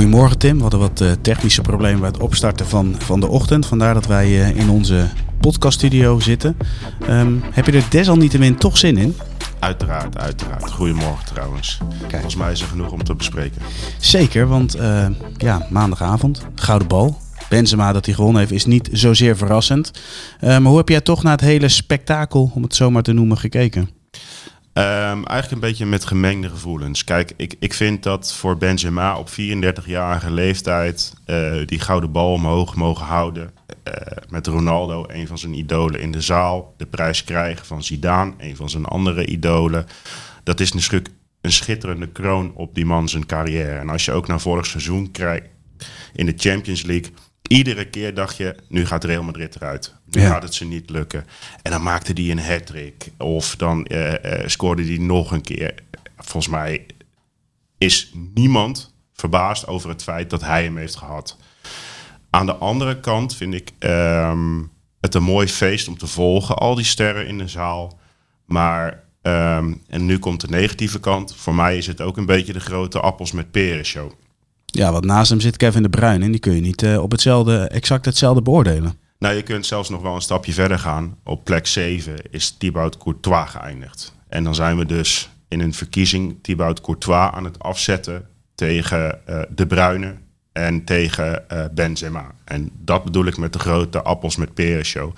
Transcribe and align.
Goedemorgen 0.00 0.38
Tim, 0.38 0.56
we 0.56 0.62
hadden 0.62 0.80
wat 0.80 1.00
eh, 1.00 1.10
technische 1.22 1.60
problemen 1.60 2.00
bij 2.00 2.08
het 2.08 2.20
opstarten 2.20 2.66
van, 2.66 2.94
van 2.98 3.20
de 3.20 3.28
ochtend. 3.28 3.66
Vandaar 3.66 3.94
dat 3.94 4.06
wij 4.06 4.26
eh, 4.26 4.56
in 4.56 4.70
onze 4.70 5.08
podcaststudio 5.40 6.20
zitten. 6.20 6.56
Ehm, 7.06 7.32
heb 7.50 7.66
je 7.66 7.72
er 7.72 7.84
desalniettemin 7.90 8.56
toch 8.56 8.78
zin 8.78 8.96
in? 8.96 9.16
Uiteraard, 9.58 10.18
uiteraard. 10.18 10.70
Goedemorgen 10.70 11.26
trouwens. 11.26 11.78
Volgens 12.08 12.36
mij 12.36 12.52
is 12.52 12.60
er 12.60 12.66
genoeg 12.66 12.92
om 12.92 13.04
te 13.04 13.14
bespreken. 13.14 13.62
Zeker, 13.98 14.46
want 14.46 14.74
eh, 14.74 15.06
ja, 15.36 15.66
maandagavond, 15.70 16.46
gouden 16.54 16.88
bal. 16.88 17.18
Benzema 17.48 17.92
dat 17.92 18.06
hij 18.06 18.14
gewonnen 18.14 18.40
heeft 18.40 18.52
is 18.52 18.66
niet 18.66 18.88
zozeer 18.92 19.36
verrassend. 19.36 19.90
Maar 20.40 20.62
hoe 20.62 20.76
heb 20.76 20.88
jij 20.88 21.00
toch 21.00 21.22
naar 21.22 21.32
het 21.32 21.40
hele 21.40 21.68
spektakel, 21.68 22.50
om 22.54 22.62
het 22.62 22.74
zo 22.74 22.90
maar 22.90 23.02
te 23.02 23.12
noemen, 23.12 23.38
gekeken? 23.38 23.99
Ehm, 24.72 25.22
eigenlijk 25.24 25.50
een 25.50 25.68
beetje 25.68 25.86
met 25.86 26.04
gemengde 26.04 26.48
gevoelens. 26.48 27.04
Kijk, 27.04 27.32
ik, 27.36 27.54
ik 27.58 27.74
vind 27.74 28.02
dat 28.02 28.32
voor 28.32 28.56
Benzema 28.56 29.18
op 29.18 29.28
34-jarige 29.30 30.30
leeftijd 30.30 31.14
eh, 31.24 31.52
die 31.66 31.80
gouden 31.80 32.12
bal 32.12 32.32
omhoog 32.32 32.74
mogen 32.76 33.06
houden. 33.06 33.50
eh, 33.82 33.92
met 34.28 34.46
Ronaldo, 34.46 35.04
een 35.08 35.26
van 35.26 35.38
zijn 35.38 35.54
idolen 35.54 36.00
in 36.00 36.10
de 36.10 36.20
zaal. 36.20 36.74
De 36.76 36.86
prijs 36.86 37.24
krijgen 37.24 37.66
van 37.66 37.82
Zidane, 37.82 38.32
een 38.38 38.56
van 38.56 38.70
zijn 38.70 38.84
andere 38.84 39.26
idolen. 39.26 39.86
Dat 40.42 40.60
is 40.60 40.72
een, 40.72 41.02
een 41.40 41.52
schitterende 41.52 42.08
kroon 42.08 42.52
op 42.54 42.74
die 42.74 42.86
man 42.86 43.08
zijn 43.08 43.26
carrière. 43.26 43.78
En 43.78 43.88
als 43.88 44.04
je 44.04 44.12
ook 44.12 44.26
naar 44.26 44.40
vorig 44.40 44.66
seizoen 44.66 45.10
kijkt 45.10 45.48
in 46.12 46.26
de 46.26 46.34
Champions 46.36 46.82
League... 46.82 47.12
Iedere 47.52 47.84
keer 47.88 48.14
dacht 48.14 48.36
je, 48.36 48.54
nu 48.68 48.86
gaat 48.86 49.04
Real 49.04 49.22
Madrid 49.22 49.56
eruit. 49.56 49.94
Nu 50.04 50.20
Ja. 50.20 50.28
gaat 50.28 50.42
het 50.42 50.54
ze 50.54 50.64
niet 50.64 50.90
lukken. 50.90 51.26
En 51.62 51.70
dan 51.70 51.82
maakte 51.82 52.12
hij 52.12 52.30
een 52.30 52.38
hat-trick. 52.40 53.10
Of 53.18 53.56
dan 53.56 53.84
eh, 53.86 54.42
eh, 54.42 54.48
scoorde 54.48 54.84
hij 54.84 54.98
nog 54.98 55.32
een 55.32 55.42
keer. 55.42 55.74
Volgens 56.16 56.48
mij 56.48 56.86
is 57.78 58.12
niemand 58.34 58.94
verbaasd 59.12 59.66
over 59.66 59.88
het 59.88 60.02
feit 60.02 60.30
dat 60.30 60.40
hij 60.40 60.62
hem 60.64 60.76
heeft 60.76 60.96
gehad. 60.96 61.36
Aan 62.30 62.46
de 62.46 62.54
andere 62.54 63.00
kant 63.00 63.36
vind 63.36 63.54
ik 63.54 63.70
ehm, 63.78 64.62
het 65.00 65.14
een 65.14 65.22
mooi 65.22 65.48
feest 65.48 65.88
om 65.88 65.98
te 65.98 66.06
volgen. 66.06 66.56
Al 66.56 66.74
die 66.74 66.84
sterren 66.84 67.26
in 67.26 67.38
de 67.38 67.48
zaal. 67.48 67.98
Maar, 68.46 69.04
ehm, 69.22 69.74
en 69.88 70.06
nu 70.06 70.18
komt 70.18 70.40
de 70.40 70.48
negatieve 70.48 71.00
kant. 71.00 71.36
Voor 71.36 71.54
mij 71.54 71.76
is 71.76 71.86
het 71.86 72.00
ook 72.00 72.16
een 72.16 72.26
beetje 72.26 72.52
de 72.52 72.60
grote 72.60 73.00
appels 73.00 73.32
met 73.32 73.50
peren 73.50 73.84
show. 73.84 74.12
Ja, 74.70 74.92
want 74.92 75.04
naast 75.04 75.30
hem 75.30 75.40
zit 75.40 75.56
Kevin 75.56 75.82
de 75.82 75.88
Bruyne 75.88 76.24
en 76.24 76.30
die 76.30 76.40
kun 76.40 76.54
je 76.54 76.60
niet 76.60 76.82
eh, 76.82 77.02
op 77.02 77.10
hetzelfde, 77.10 77.68
exact 77.68 78.04
hetzelfde 78.04 78.42
beoordelen. 78.42 78.98
Nou, 79.18 79.34
je 79.34 79.42
kunt 79.42 79.66
zelfs 79.66 79.88
nog 79.88 80.02
wel 80.02 80.14
een 80.14 80.20
stapje 80.20 80.52
verder 80.52 80.78
gaan. 80.78 81.16
Op 81.24 81.44
plek 81.44 81.66
7 81.66 82.14
is 82.30 82.50
Thibaut 82.50 82.96
Courtois 82.96 83.50
geëindigd. 83.50 84.14
En 84.28 84.44
dan 84.44 84.54
zijn 84.54 84.76
we 84.76 84.86
dus 84.86 85.30
in 85.48 85.60
een 85.60 85.74
verkiezing 85.74 86.38
Thibaut 86.42 86.80
Courtois 86.80 87.30
aan 87.30 87.44
het 87.44 87.58
afzetten 87.58 88.26
tegen 88.54 89.26
eh, 89.26 89.40
De 89.48 89.66
Bruyne 89.66 90.14
en 90.52 90.84
tegen 90.84 91.48
eh, 91.48 91.64
Benzema. 91.72 92.34
En 92.44 92.70
dat 92.78 93.04
bedoel 93.04 93.26
ik 93.26 93.36
met 93.36 93.52
de 93.52 93.58
grote 93.58 94.02
appels 94.02 94.36
met 94.36 94.54
peren 94.54 94.84
show. 94.84 95.14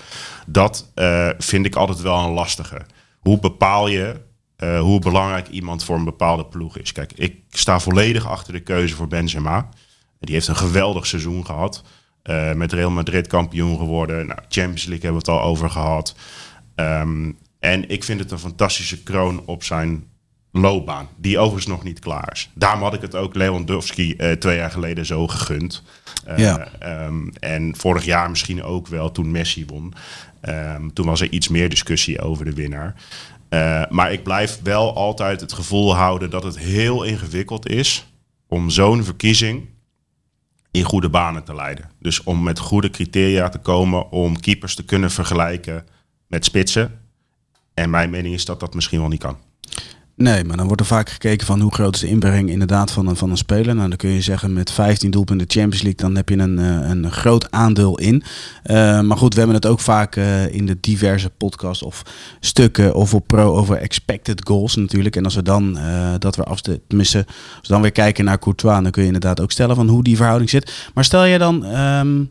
Dat 0.47 0.93
vind 1.39 1.67
ik 1.67 1.75
altijd 1.75 2.01
wel 2.01 2.19
een 2.19 2.33
lastige. 2.33 2.81
Hoe 3.19 3.39
bepaal 3.39 3.89
je 3.89 4.15
eh, 4.63 4.81
hoe 4.81 5.01
belangrijk 5.01 5.49
iemand 5.49 5.85
voor 5.85 5.97
een 5.97 6.05
bepaalde 6.05 6.45
ploeg 6.45 6.79
is? 6.79 6.93
Kijk, 6.93 7.13
ik 7.15 7.37
sta 7.51 7.81
volledig 7.81 8.27
achter 8.27 8.53
de 8.53 8.61
keuze 8.61 8.95
voor 8.95 9.09
Benzema. 9.09 9.69
Die 10.21 10.35
heeft 10.35 10.49
een 10.49 10.57
geweldig 10.57 11.07
seizoen 11.07 11.47
gehad. 11.47 11.83
Eh, 12.23 12.53
met 12.53 12.73
Real 12.73 12.91
Madrid 12.91 13.27
kampioen 13.27 13.79
geworden. 13.79 14.27
Nou, 14.27 14.39
Champions 14.49 14.85
League 14.85 15.05
hebben 15.05 15.23
we 15.25 15.31
het 15.33 15.41
al 15.41 15.49
over 15.49 15.71
gehad. 15.71 16.15
Ehm, 16.75 17.33
en 17.59 17.89
ik 17.89 18.05
vind 18.05 18.21
het 18.21 18.31
een 18.31 18.39
fantastische 18.39 19.03
kroon 19.03 19.43
op 19.47 19.65
zijn 19.65 20.05
loopbaan. 20.53 21.09
Die 21.17 21.39
overigens 21.39 21.67
nog 21.67 21.83
niet 21.83 21.99
klaar 21.99 22.29
is. 22.33 22.51
Daarom 22.55 22.83
had 22.83 22.95
ik 22.95 23.01
het 23.01 23.15
ook 23.15 23.35
Lewandowski 23.35 24.15
eh, 24.17 24.33
twee 24.33 24.57
jaar 24.57 24.71
geleden 24.71 25.07
zo 25.07 25.29
gegund. 25.29 25.83
Eh, 26.27 26.39
Ja. 26.39 26.69
ehm, 26.79 27.29
en 27.41 27.77
vorig 27.77 28.05
jaar 28.05 28.31
misschien 28.31 28.63
ook 28.63 28.87
wel 28.89 29.13
toen 29.13 29.31
Messi 29.31 29.67
won. 29.67 29.95
Ehm, 30.41 30.89
toen 30.93 31.07
was 31.07 31.21
er 31.21 31.31
iets 31.31 31.49
meer 31.49 31.69
discussie 31.69 32.21
over 32.21 32.45
de 32.45 32.53
winnaar. 32.53 32.95
Eh, 33.53 33.83
maar 33.89 34.13
ik 34.13 34.23
blijf 34.23 34.61
wel 34.63 34.97
altijd 34.97 35.41
het 35.41 35.53
gevoel 35.53 35.95
houden 35.95 36.31
dat 36.31 36.43
het 36.43 36.59
heel 36.59 37.03
ingewikkeld 37.03 37.69
is 37.69 38.07
om 38.49 38.71
zo'n 38.71 39.05
verkiezing 39.05 39.69
in 40.71 40.83
goede 40.83 41.09
banen 41.09 41.45
te 41.45 41.55
leiden. 41.55 41.91
Dus 41.99 42.23
om 42.23 42.43
met 42.43 42.59
goede 42.59 42.91
criteria 42.91 43.49
te 43.49 43.59
komen 43.59 44.11
om 44.11 44.41
keepers 44.41 44.75
te 44.75 44.85
kunnen 44.85 45.11
vergelijken 45.11 45.87
met 46.27 46.45
spitsen. 46.45 47.01
En 47.75 47.91
mijn 47.91 48.11
mening 48.11 48.35
is 48.35 48.45
dat 48.45 48.61
dat 48.61 48.75
misschien 48.75 49.01
wel 49.01 49.09
niet 49.09 49.21
kan. 49.21 49.37
Nee, 50.17 50.45
maar 50.45 50.57
dan 50.57 50.67
wordt 50.67 50.81
er 50.81 50.87
vaak 50.87 51.11
gekeken 51.11 51.47
van 51.47 51.61
hoe 51.61 51.75
groot 51.75 51.95
is 51.95 52.01
de 52.01 52.07
inbreng 52.07 52.51
inderdaad 52.51 52.91
van 52.91 53.07
een, 53.07 53.17
van 53.17 53.31
een 53.31 53.37
speler. 53.37 53.75
Nou, 53.75 53.89
dan 53.89 53.97
kun 53.97 54.11
je 54.11 54.21
zeggen 54.21 54.53
met 54.53 54.71
15 54.71 55.11
doelpunten 55.11 55.51
Champions 55.51 55.83
League, 55.83 56.01
dan 56.01 56.17
heb 56.17 56.29
je 56.29 56.39
een, 56.39 56.59
eh, 56.59 56.89
een 56.89 57.11
groot 57.11 57.51
aandeel 57.51 57.99
in. 57.99 58.23
Eh, 58.63 59.01
maar 59.01 59.17
goed, 59.17 59.33
we 59.33 59.39
hebben 59.39 59.57
het 59.57 59.67
ook 59.67 59.81
vaak 59.81 60.17
eh, 60.17 60.55
in 60.55 60.67
de 60.67 60.77
diverse 60.81 61.31
podcasts 61.31 61.83
of 61.83 62.03
stukken 62.41 62.95
of 62.95 63.15
op 63.15 63.27
pro 63.27 63.57
over 63.57 63.77
expected 63.77 64.47
goals 64.47 64.77
natuurlijk. 64.77 65.17
En 65.17 65.25
als 65.25 65.35
we 65.35 65.43
dan 65.43 65.79
dat 66.19 66.37
we 66.37 66.45
afste, 66.45 66.81
tenminste, 66.89 67.19
als 67.29 67.69
we 67.69 67.73
dan 67.73 67.83
weer 67.83 67.93
kijken 67.93 68.25
naar 68.25 68.39
Courtois, 68.39 68.83
dan 68.83 68.91
kun 68.91 69.03
je 69.03 69.07
inderdaad 69.07 69.41
ook 69.41 69.51
stellen 69.51 69.77
van 69.77 69.89
hoe 69.89 70.03
die 70.03 70.17
verhouding 70.17 70.51
zit. 70.51 70.91
Maar 70.95 71.05
stel 71.05 71.25
je 71.25 71.39
dan 71.39 71.65
ehm, 71.65 72.25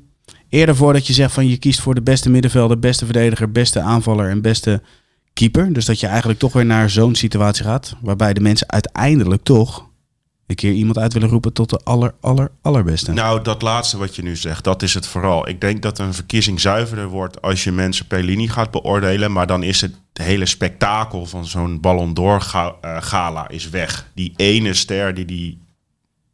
eerder 0.50 0.76
voor 0.76 0.94
dat 0.94 1.08
je 1.08 1.14
zegt 1.14 1.34
van 1.34 1.48
je 1.48 1.58
kiest 1.58 1.82
voor 1.82 1.96
de 1.96 2.02
beste 2.02 2.30
middenvelder, 2.30 2.80
beste 2.80 3.06
verdediger, 3.06 3.52
beste 3.52 3.80
aanvaller 3.80 4.30
en 4.30 4.42
beste 4.42 4.82
keeper. 5.34 5.74
Dus 5.74 5.86
dat 5.86 6.00
je 6.00 6.08
eigenlijk 6.08 6.40
toch 6.40 6.54
weer 6.54 6.66
naar 6.66 6.90
zo'n 6.90 7.16
situatie 7.16 7.64
gaat. 7.64 7.96
Waarbij 8.02 8.34
de 8.34 8.42
mensen 8.42 8.70
uiteindelijk 8.70 9.44
toch 9.44 9.90
een 10.52 10.56
keer 10.56 10.72
iemand 10.72 10.98
uit 10.98 11.14
willen 11.14 11.30
roepen 11.30 11.54
tot 11.54 11.70
de 11.70 11.80
aller, 11.84 12.14
aller, 12.20 12.52
allerbeste. 12.62 13.12
Nou, 13.12 13.42
dat 13.44 13.62
laatste 13.62 13.98
wat 13.98 14.16
je 14.16 14.22
nu 14.22 14.36
zegt, 14.36 14.64
dat 14.64 14.82
is 14.82 14.94
het 14.94 15.08
vooral. 15.08 15.50
Ik 15.50 15.62
denk 15.62 15.82
dat 15.82 16.00
een 16.00 16.14
verkiezing 16.14 16.60
zuiverder 16.60 17.08
wordt 17.08 17.42
als 17.42 17.64
je 17.64 17.72
mensen 17.72 18.08
per 18.08 18.24
linie 18.24 18.50
gaat 18.50 18.72
beoordelen. 18.72 19.32
Maar 19.32 19.48
dan 19.48 19.64
is 19.64 19.82
het 19.82 19.96
hele 20.14 20.46
spektakel 20.46 21.26
van 21.26 21.46
zo'n 21.46 21.80
Ballon 21.80 22.14
d'Or 22.14 22.52
eh, 22.82 22.98
gala 23.00 23.50
is 23.50 23.70
weg. 23.70 24.08
Die 24.14 24.34
ene 24.36 24.74
ster 24.74 25.14
die 25.14 25.26
die 25.26 25.60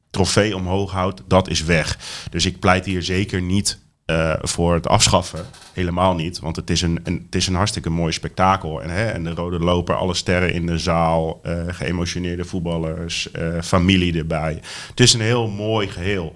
trofee 0.09 0.55
omhoog 0.55 0.91
houdt, 0.91 1.21
dat 1.27 1.49
is 1.49 1.63
weg. 1.63 1.97
Dus 2.29 2.45
ik 2.45 2.59
pleit 2.59 2.85
hier 2.85 3.03
zeker 3.03 3.41
niet 3.41 3.79
eh, 4.07 4.33
voor 4.41 4.73
het 4.73 4.87
afschaffen. 4.87 5.45
Helemaal 5.73 6.15
niet, 6.15 6.39
want 6.39 6.55
het 6.55 6.69
is 6.69 6.81
een, 6.81 6.99
het 7.03 7.35
is 7.35 7.47
een 7.47 7.55
hartstikke 7.55 7.89
mooi 7.89 8.11
spektakel. 8.11 8.81
En, 8.81 8.89
hè, 8.89 9.05
en 9.07 9.23
de 9.23 9.33
rode 9.33 9.59
loper, 9.59 9.95
alle 9.95 10.13
sterren 10.13 10.53
in 10.53 10.65
de 10.65 10.77
zaal, 10.77 11.39
eh, 11.43 11.63
geëmotioneerde 11.67 12.45
voetballers, 12.45 13.31
eh, 13.31 13.61
familie 13.61 14.17
erbij. 14.17 14.61
Het 14.89 14.99
is 14.99 15.13
een 15.13 15.21
heel 15.21 15.47
mooi 15.47 15.87
geheel. 15.87 16.33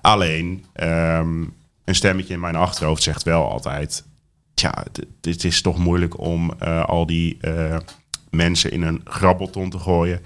Alleen, 0.00 0.64
ehm, 0.72 1.42
een 1.84 1.94
stemmetje 1.94 2.34
in 2.34 2.40
mijn 2.40 2.56
achterhoofd 2.56 3.02
zegt 3.02 3.22
wel 3.22 3.50
altijd... 3.50 4.04
Tja, 4.54 4.84
het 5.20 5.44
is 5.44 5.62
toch 5.62 5.78
moeilijk 5.78 6.18
om 6.18 6.50
al 6.86 7.06
die 7.06 7.38
mensen 8.30 8.70
in 8.70 8.82
een 8.82 9.00
grabbelton 9.04 9.70
te 9.70 9.78
gooien... 9.78 10.20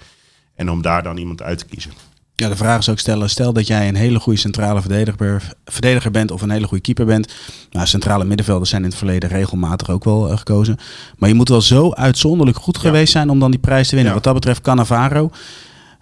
en 0.55 0.69
om 0.69 0.81
daar 0.81 1.03
dan 1.03 1.17
iemand 1.17 1.41
uit 1.41 1.57
te 1.57 1.65
kiezen. 1.65 1.91
Ja, 2.39 2.49
de 2.49 2.55
vraag 2.55 2.79
is 2.79 2.89
ook 2.89 2.99
stellen, 2.99 3.29
stel 3.29 3.53
dat 3.53 3.67
jij 3.67 3.87
een 3.87 3.95
hele 3.95 4.19
goede 4.19 4.39
centrale 4.39 4.81
verdediger, 4.81 5.53
verdediger 5.65 6.11
bent 6.11 6.31
of 6.31 6.41
een 6.41 6.49
hele 6.49 6.67
goede 6.67 6.83
keeper 6.83 7.05
bent. 7.05 7.33
Nou, 7.71 7.87
centrale 7.87 8.25
middenvelders 8.25 8.69
zijn 8.69 8.83
in 8.83 8.89
het 8.89 8.97
verleden 8.97 9.29
regelmatig 9.29 9.89
ook 9.89 10.03
wel 10.03 10.29
eh, 10.29 10.37
gekozen. 10.37 10.77
Maar 11.17 11.29
je 11.29 11.35
moet 11.35 11.49
wel 11.49 11.61
zo 11.61 11.91
uitzonderlijk 11.91 12.57
goed 12.57 12.77
geweest 12.77 13.11
zijn 13.11 13.29
om 13.29 13.39
dan 13.39 13.51
die 13.51 13.59
prijs 13.59 13.87
te 13.87 13.95
winnen. 13.95 14.13
Ja. 14.13 14.19
Wat 14.19 14.23
dat 14.23 14.33
betreft 14.33 14.61
Cannavaro 14.61 15.31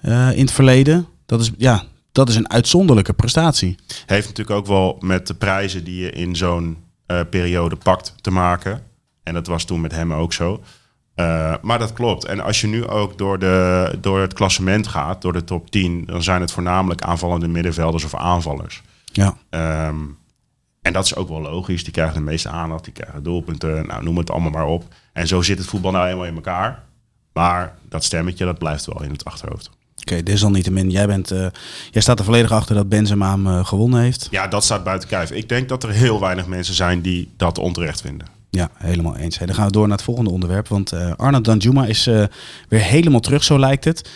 eh, 0.02 0.32
in 0.32 0.42
het 0.42 0.52
verleden, 0.52 1.08
dat 1.26 1.42
is, 1.42 1.52
ja, 1.58 1.84
dat 2.12 2.30
is 2.30 2.36
een 2.36 2.50
uitzonderlijke 2.50 3.14
prestatie. 3.14 3.76
Heeft 4.06 4.28
natuurlijk 4.28 4.58
ook 4.58 4.68
wel 4.68 4.98
met 5.00 5.28
de 5.28 5.34
prijzen 5.34 5.84
die 5.84 6.02
je 6.02 6.12
in 6.12 6.36
zo'n 6.36 6.78
eh, 7.06 7.20
periode 7.30 7.76
pakt 7.76 8.14
te 8.22 8.32
maken. 8.32 8.82
En 9.24 9.34
dat 9.34 9.48
was 9.48 9.64
toen 9.64 9.82
met 9.82 9.92
hem 9.92 10.14
ook 10.14 10.34
zo. 10.34 10.64
Eh, 11.18 11.54
maar 11.62 11.80
dat 11.80 11.94
klopt. 11.94 12.26
En 12.26 12.40
als 12.40 12.62
je 12.62 12.68
nu 12.68 12.88
ook 12.88 13.18
door, 13.18 13.40
de, 13.40 13.98
door 14.02 14.20
het 14.20 14.34
klassement 14.34 14.88
gaat, 14.88 15.22
door 15.22 15.34
de 15.34 15.44
top 15.44 15.72
10, 15.72 16.06
dan 16.06 16.24
zijn 16.24 16.42
het 16.42 16.52
voornamelijk 16.52 17.02
aanvallende 17.02 17.48
middenvelders 17.48 18.04
of 18.04 18.16
aanvallers. 18.16 18.82
Ja. 19.06 19.38
Ehm, 19.50 19.96
en 20.82 20.94
dat 20.94 21.06
is 21.06 21.16
ook 21.16 21.30
wel 21.30 21.42
logisch. 21.42 21.84
Die 21.84 21.94
krijgen 21.94 22.16
de 22.16 22.22
meeste 22.22 22.50
aandacht, 22.50 22.84
die 22.84 22.94
krijgen 22.94 23.24
doelpunten, 23.24 23.88
nou, 23.88 24.04
noem 24.04 24.18
het 24.18 24.32
allemaal 24.32 24.52
maar 24.52 24.66
op. 24.66 24.84
En 25.14 25.28
zo 25.28 25.42
zit 25.42 25.58
het 25.58 25.68
voetbal 25.68 25.92
nou 25.92 26.08
eenmaal 26.08 26.26
in 26.26 26.36
elkaar. 26.36 26.84
Maar 27.34 27.76
dat 27.90 28.04
stemmetje, 28.04 28.46
dat 28.46 28.58
blijft 28.58 28.86
wel 28.86 29.04
in 29.04 29.12
het 29.12 29.26
achterhoofd. 29.26 29.70
Oké, 30.00 30.24
desalniettemin, 30.24 30.90
jij, 30.90 31.08
bent, 31.08 31.32
uh, 31.32 31.48
jij 31.92 32.02
staat 32.02 32.20
er 32.20 32.26
volledig 32.26 32.52
achter 32.52 32.76
dat 32.76 32.90
Benzema 32.90 33.32
hem 33.32 33.48
uh, 33.48 33.66
gewonnen 33.66 34.02
heeft. 34.02 34.28
Ja, 34.32 34.48
dat 34.48 34.64
staat 34.64 34.84
buiten 34.84 35.10
kijf. 35.10 35.32
Ik 35.32 35.50
denk 35.50 35.70
dat 35.70 35.84
er 35.84 35.90
heel 35.90 36.20
weinig 36.20 36.48
mensen 36.48 36.74
zijn 36.74 37.02
die 37.02 37.34
dat 37.38 37.58
onterecht 37.58 38.02
vinden. 38.02 38.37
Ja, 38.58 38.70
helemaal 38.74 39.16
eens. 39.16 39.38
Dan 39.38 39.56
gaan 39.56 39.66
we 39.66 39.72
door 39.72 39.88
naar 39.88 39.98
het 39.98 40.06
volgende 40.06 40.30
onderwerp. 40.30 40.68
Want 40.68 40.94
uh, 40.94 41.12
Arnold 41.16 41.46
Danjuma 41.46 41.86
is 41.86 42.06
weer 42.70 42.82
helemaal 42.82 43.20
terug, 43.20 43.44
zo 43.44 43.60
lijkt 43.60 43.84
het. 43.84 44.10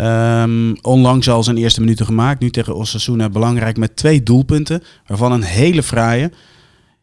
Um, 0.00 0.76
onlangs 0.80 1.28
al 1.28 1.42
zijn 1.42 1.56
eerste 1.56 1.80
minuten 1.80 2.06
gemaakt. 2.06 2.40
Nu 2.40 2.50
tegen 2.50 2.74
Osasuna 2.74 3.28
belangrijk 3.28 3.76
met 3.76 3.96
twee 3.96 4.22
doelpunten. 4.22 4.82
Waarvan 5.06 5.32
een 5.32 5.42
hele 5.42 5.82
fraaie. 5.82 6.32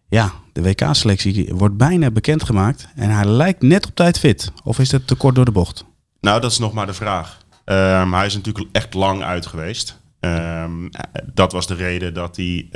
Ja, 0.09 0.31
de 0.51 0.61
WK-selectie 0.61 1.53
wordt 1.55 1.77
bijna 1.77 2.11
bekendgemaakt. 2.11 2.87
En 2.95 3.09
hij 3.09 3.25
lijkt 3.25 3.61
net 3.61 3.85
op 3.85 3.95
tijd 3.95 4.19
fit. 4.19 4.51
Of 4.63 4.79
is 4.79 4.91
het 4.91 5.07
te 5.07 5.15
kort 5.15 5.35
door 5.35 5.45
de 5.45 5.51
bocht? 5.51 5.85
Nou, 6.21 6.41
dat 6.41 6.51
is 6.51 6.57
nog 6.57 6.73
maar 6.73 6.85
de 6.85 6.93
vraag. 6.93 7.37
Um, 7.65 8.13
hij 8.13 8.25
is 8.25 8.33
natuurlijk 8.33 8.67
echt 8.71 8.93
lang 8.93 9.23
uit 9.23 9.45
geweest. 9.45 10.01
Um, 10.25 10.89
dat 11.33 11.51
was 11.51 11.67
de 11.67 11.73
reden 11.73 12.13
dat 12.13 12.35
hij 12.35 12.67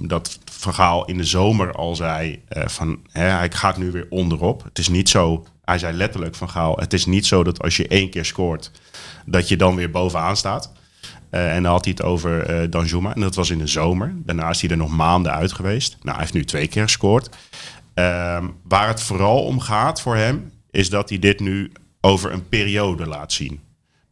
dat 0.00 0.38
verhaal 0.44 1.04
in 1.04 1.16
de 1.16 1.24
zomer 1.24 1.72
al 1.72 1.96
zei 1.96 2.42
uh, 2.56 2.66
van 2.66 3.00
hè, 3.10 3.24
hij 3.24 3.50
gaat 3.50 3.76
nu 3.76 3.90
weer 3.90 4.06
onderop. 4.10 4.64
Het 4.64 4.78
is 4.78 4.88
niet 4.88 5.08
zo, 5.08 5.46
hij 5.64 5.78
zei 5.78 5.96
letterlijk 5.96 6.34
van 6.34 6.50
Gaal, 6.50 6.76
het 6.76 6.92
is 6.92 7.06
niet 7.06 7.26
zo 7.26 7.44
dat 7.44 7.62
als 7.62 7.76
je 7.76 7.88
één 7.88 8.10
keer 8.10 8.24
scoort, 8.24 8.70
dat 9.26 9.48
je 9.48 9.56
dan 9.56 9.74
weer 9.74 9.90
bovenaan 9.90 10.36
staat. 10.36 10.72
Uh, 11.30 11.54
en 11.54 11.62
dan 11.62 11.72
had 11.72 11.84
hij 11.84 11.94
het 11.96 12.06
over 12.06 12.62
uh, 12.62 12.70
Danjuma. 12.70 13.14
En 13.14 13.20
dat 13.20 13.34
was 13.34 13.50
in 13.50 13.58
de 13.58 13.66
zomer. 13.66 14.14
Daarna 14.16 14.50
is 14.50 14.60
hij 14.60 14.70
er 14.70 14.76
nog 14.76 14.90
maanden 14.90 15.32
uit 15.32 15.52
geweest. 15.52 15.96
Nou, 16.00 16.10
hij 16.10 16.20
heeft 16.20 16.32
nu 16.32 16.44
twee 16.44 16.66
keer 16.66 16.82
gescoord. 16.82 17.28
Uh, 17.94 18.44
waar 18.62 18.88
het 18.88 19.02
vooral 19.02 19.44
om 19.44 19.60
gaat 19.60 20.00
voor 20.00 20.16
hem, 20.16 20.52
is 20.70 20.90
dat 20.90 21.08
hij 21.08 21.18
dit 21.18 21.40
nu 21.40 21.72
over 22.00 22.32
een 22.32 22.48
periode 22.48 23.06
laat 23.06 23.32
zien. 23.32 23.60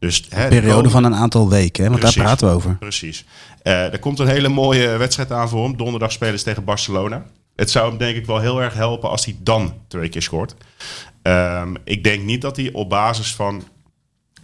Dus, 0.01 0.25
hè, 0.29 0.43
een 0.43 0.49
periode 0.49 0.89
van 0.89 1.03
een 1.03 1.15
aantal 1.15 1.49
weken, 1.49 1.83
hè? 1.83 1.89
want 1.89 2.01
daar 2.01 2.13
praten 2.13 2.47
we 2.47 2.53
over. 2.53 2.75
Precies. 2.75 3.25
Uh, 3.63 3.93
er 3.93 3.99
komt 3.99 4.19
een 4.19 4.27
hele 4.27 4.49
mooie 4.49 4.97
wedstrijd 4.97 5.31
aan 5.31 5.49
voor 5.49 5.63
hem. 5.63 5.77
Donderdag 5.77 6.11
spelen 6.11 6.37
ze 6.39 6.45
tegen 6.45 6.63
Barcelona. 6.63 7.25
Het 7.55 7.71
zou 7.71 7.89
hem 7.89 7.97
denk 7.97 8.15
ik 8.15 8.25
wel 8.25 8.39
heel 8.39 8.61
erg 8.61 8.73
helpen 8.73 9.09
als 9.09 9.25
hij 9.25 9.35
dan 9.39 9.73
twee 9.87 10.09
keer 10.09 10.21
scoort. 10.21 10.55
Um, 11.23 11.75
ik 11.83 12.03
denk 12.03 12.23
niet 12.23 12.41
dat 12.41 12.55
hij 12.55 12.69
op 12.71 12.89
basis 12.89 13.35
van 13.35 13.63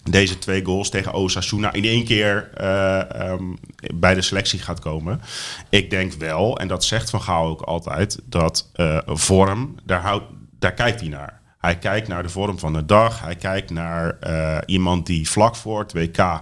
deze 0.03 0.39
twee 0.39 0.65
goals 0.65 0.89
tegen 0.89 1.13
Osasuna 1.13 1.73
in 1.73 1.83
één 1.83 2.05
keer 2.05 2.49
uh, 2.61 3.31
um, 3.31 3.57
bij 3.95 4.13
de 4.13 4.21
selectie 4.21 4.59
gaat 4.59 4.79
komen. 4.79 5.21
Ik 5.69 5.89
denk 5.89 6.13
wel, 6.13 6.59
en 6.59 6.67
dat 6.67 6.83
zegt 6.83 7.09
Van 7.09 7.21
Gaal 7.21 7.47
ook 7.47 7.61
altijd, 7.61 8.19
dat 8.25 8.69
uh, 8.75 8.99
vorm, 9.05 9.75
daar, 9.83 10.01
houdt, 10.01 10.25
daar 10.59 10.73
kijkt 10.73 10.99
hij 10.99 11.09
naar. 11.09 11.36
Hij 11.57 11.77
kijkt 11.77 12.07
naar 12.07 12.23
de 12.23 12.29
vorm 12.29 12.59
van 12.59 12.73
de 12.73 12.85
dag. 12.85 13.21
Hij 13.21 13.35
kijkt 13.35 13.69
naar 13.69 14.17
uh, 14.27 14.57
iemand 14.65 15.05
die 15.05 15.29
vlak 15.29 15.55
voor 15.55 15.79
het 15.79 15.93
WK 15.93 16.41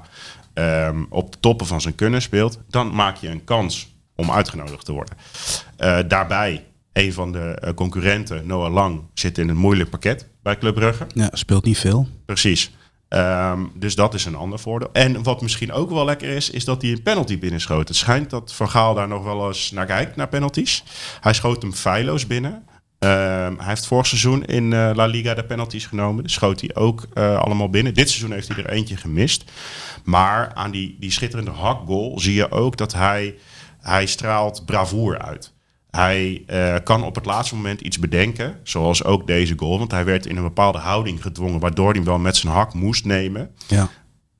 um, 0.53 1.07
op 1.09 1.31
de 1.31 1.39
toppen 1.39 1.67
van 1.67 1.81
zijn 1.81 1.95
kunnen 1.95 2.21
speelt. 2.21 2.59
Dan 2.69 2.95
maak 2.95 3.15
je 3.15 3.29
een 3.29 3.43
kans 3.43 3.95
om 4.15 4.31
uitgenodigd 4.31 4.85
te 4.85 4.91
worden. 4.91 5.17
daarbij, 6.07 6.65
een 6.93 7.13
van 7.13 7.31
de 7.31 7.71
concurrenten, 7.75 8.47
Noah 8.47 8.73
Lang, 8.73 9.01
zit 9.13 9.37
in 9.37 9.49
een 9.49 9.57
moeilijk 9.57 9.89
pakket 9.89 10.27
bij 10.43 10.57
Club 10.57 10.75
Brugge. 10.75 11.07
Ja, 11.13 11.29
speelt 11.31 11.65
niet 11.65 11.77
veel. 11.77 12.07
Precies. 12.25 12.71
Um, 13.09 13.71
dus 13.75 13.95
dat 13.95 14.13
is 14.13 14.25
een 14.25 14.35
ander 14.35 14.59
voordeel. 14.59 14.89
En 14.93 15.23
wat 15.23 15.41
misschien 15.41 15.71
ook 15.71 15.89
wel 15.89 16.05
lekker 16.05 16.29
is, 16.29 16.49
is 16.49 16.65
dat 16.65 16.81
hij 16.81 16.91
een 16.91 17.03
penalty 17.03 17.39
binnenschoot. 17.39 17.87
Het 17.87 17.97
schijnt 17.97 18.29
dat 18.29 18.53
Van 18.53 18.69
Gaal 18.69 18.93
daar 18.93 19.07
nog 19.07 19.23
wel 19.23 19.47
eens 19.47 19.71
naar 19.71 19.85
kijkt, 19.85 20.15
naar 20.15 20.27
penalties. 20.27 20.83
Hij 21.21 21.33
schoot 21.33 21.61
hem 21.61 21.73
feilloos 21.73 22.27
binnen. 22.27 22.63
Um, 23.05 23.57
hij 23.57 23.67
heeft 23.67 23.85
vorig 23.85 24.07
seizoen 24.07 24.45
in 24.45 24.71
uh, 24.71 24.91
La 24.93 25.05
Liga 25.05 25.33
de 25.33 25.45
penalties 25.45 25.85
genomen. 25.85 26.23
Dus 26.23 26.33
schoot 26.33 26.61
hij 26.61 26.75
ook 26.75 27.07
uh, 27.13 27.37
allemaal 27.37 27.69
binnen. 27.69 27.93
Dit 27.93 28.09
seizoen 28.09 28.31
heeft 28.31 28.47
hij 28.47 28.57
er 28.57 28.69
eentje 28.69 28.97
gemist. 28.97 29.51
Maar 30.03 30.53
aan 30.53 30.71
die, 30.71 30.97
die 30.99 31.11
schitterende 31.11 31.51
hakgoal 31.51 32.19
zie 32.19 32.33
je 32.33 32.51
ook 32.51 32.77
dat 32.77 32.93
hij, 32.93 33.35
hij 33.81 34.05
straalt 34.05 34.65
bravoer 34.65 35.19
uit. 35.19 35.53
Hij 35.91 36.43
uh, 36.47 36.75
kan 36.83 37.03
op 37.03 37.15
het 37.15 37.25
laatste 37.25 37.55
moment 37.55 37.81
iets 37.81 37.99
bedenken, 37.99 38.59
zoals 38.63 39.03
ook 39.03 39.27
deze 39.27 39.53
goal. 39.57 39.77
Want 39.77 39.91
hij 39.91 40.05
werd 40.05 40.25
in 40.25 40.37
een 40.37 40.43
bepaalde 40.43 40.77
houding 40.77 41.21
gedwongen, 41.21 41.59
waardoor 41.59 41.93
hij 41.93 42.03
wel 42.03 42.19
met 42.19 42.37
zijn 42.37 42.53
hak 42.53 42.73
moest 42.73 43.05
nemen. 43.05 43.51
Ja. 43.67 43.89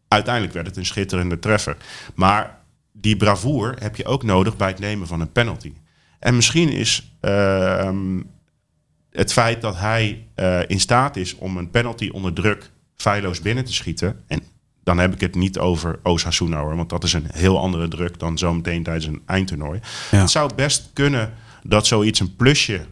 Uiteindelijk 0.07 0.53
werd 0.53 0.67
het 0.67 0.77
een 0.77 0.85
schitterende 0.85 1.39
treffer. 1.39 1.77
Maar 2.15 2.59
die 2.91 3.17
bravoer 3.17 3.75
heb 3.79 3.95
je 3.95 4.06
ook 4.06 4.23
nodig 4.23 4.57
bij 4.57 4.67
het 4.67 4.79
nemen 4.79 5.07
van 5.07 5.21
een 5.21 5.31
penalty. 5.31 5.73
En 6.19 6.35
misschien 6.35 6.69
is 6.69 7.17
uh, 7.21 7.89
het 9.15 9.33
feit 9.33 9.62
dat 9.62 9.77
hij 9.77 10.27
uh, 10.35 10.59
in 10.67 10.79
staat 10.79 11.15
is 11.15 11.35
om 11.35 11.57
een 11.57 11.69
penalty 11.69 12.09
onder 12.09 12.33
druk 12.33 12.71
feilloos 12.95 13.41
binnen 13.41 13.65
te 13.65 13.73
schieten. 13.73 14.23
En 14.27 14.41
dan 14.83 14.97
heb 14.97 15.13
ik 15.13 15.19
het 15.19 15.35
niet 15.35 15.59
over 15.59 16.00
Osasuna 16.03 16.59
hoor, 16.59 16.75
want 16.75 16.89
dat 16.89 17.03
is 17.03 17.13
een 17.13 17.27
heel 17.31 17.59
andere 17.59 17.88
druk 17.88 18.19
dan 18.19 18.38
zometeen 18.38 18.83
tijdens 18.83 19.06
een 19.06 19.21
eindtoernooi. 19.25 19.79
Ja. 20.12 20.17
Het 20.19 20.29
zou 20.29 20.51
best 20.56 20.89
kunnen 20.94 21.33
dat 21.63 21.88
zoiets 21.88 22.19
een 22.19 22.35
plusje 22.35 22.85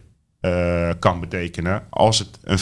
uh, 0.44 0.90
kan 0.98 1.20
betekenen 1.20 1.82
als 1.90 2.18
het 2.18 2.28
een 2.42 2.58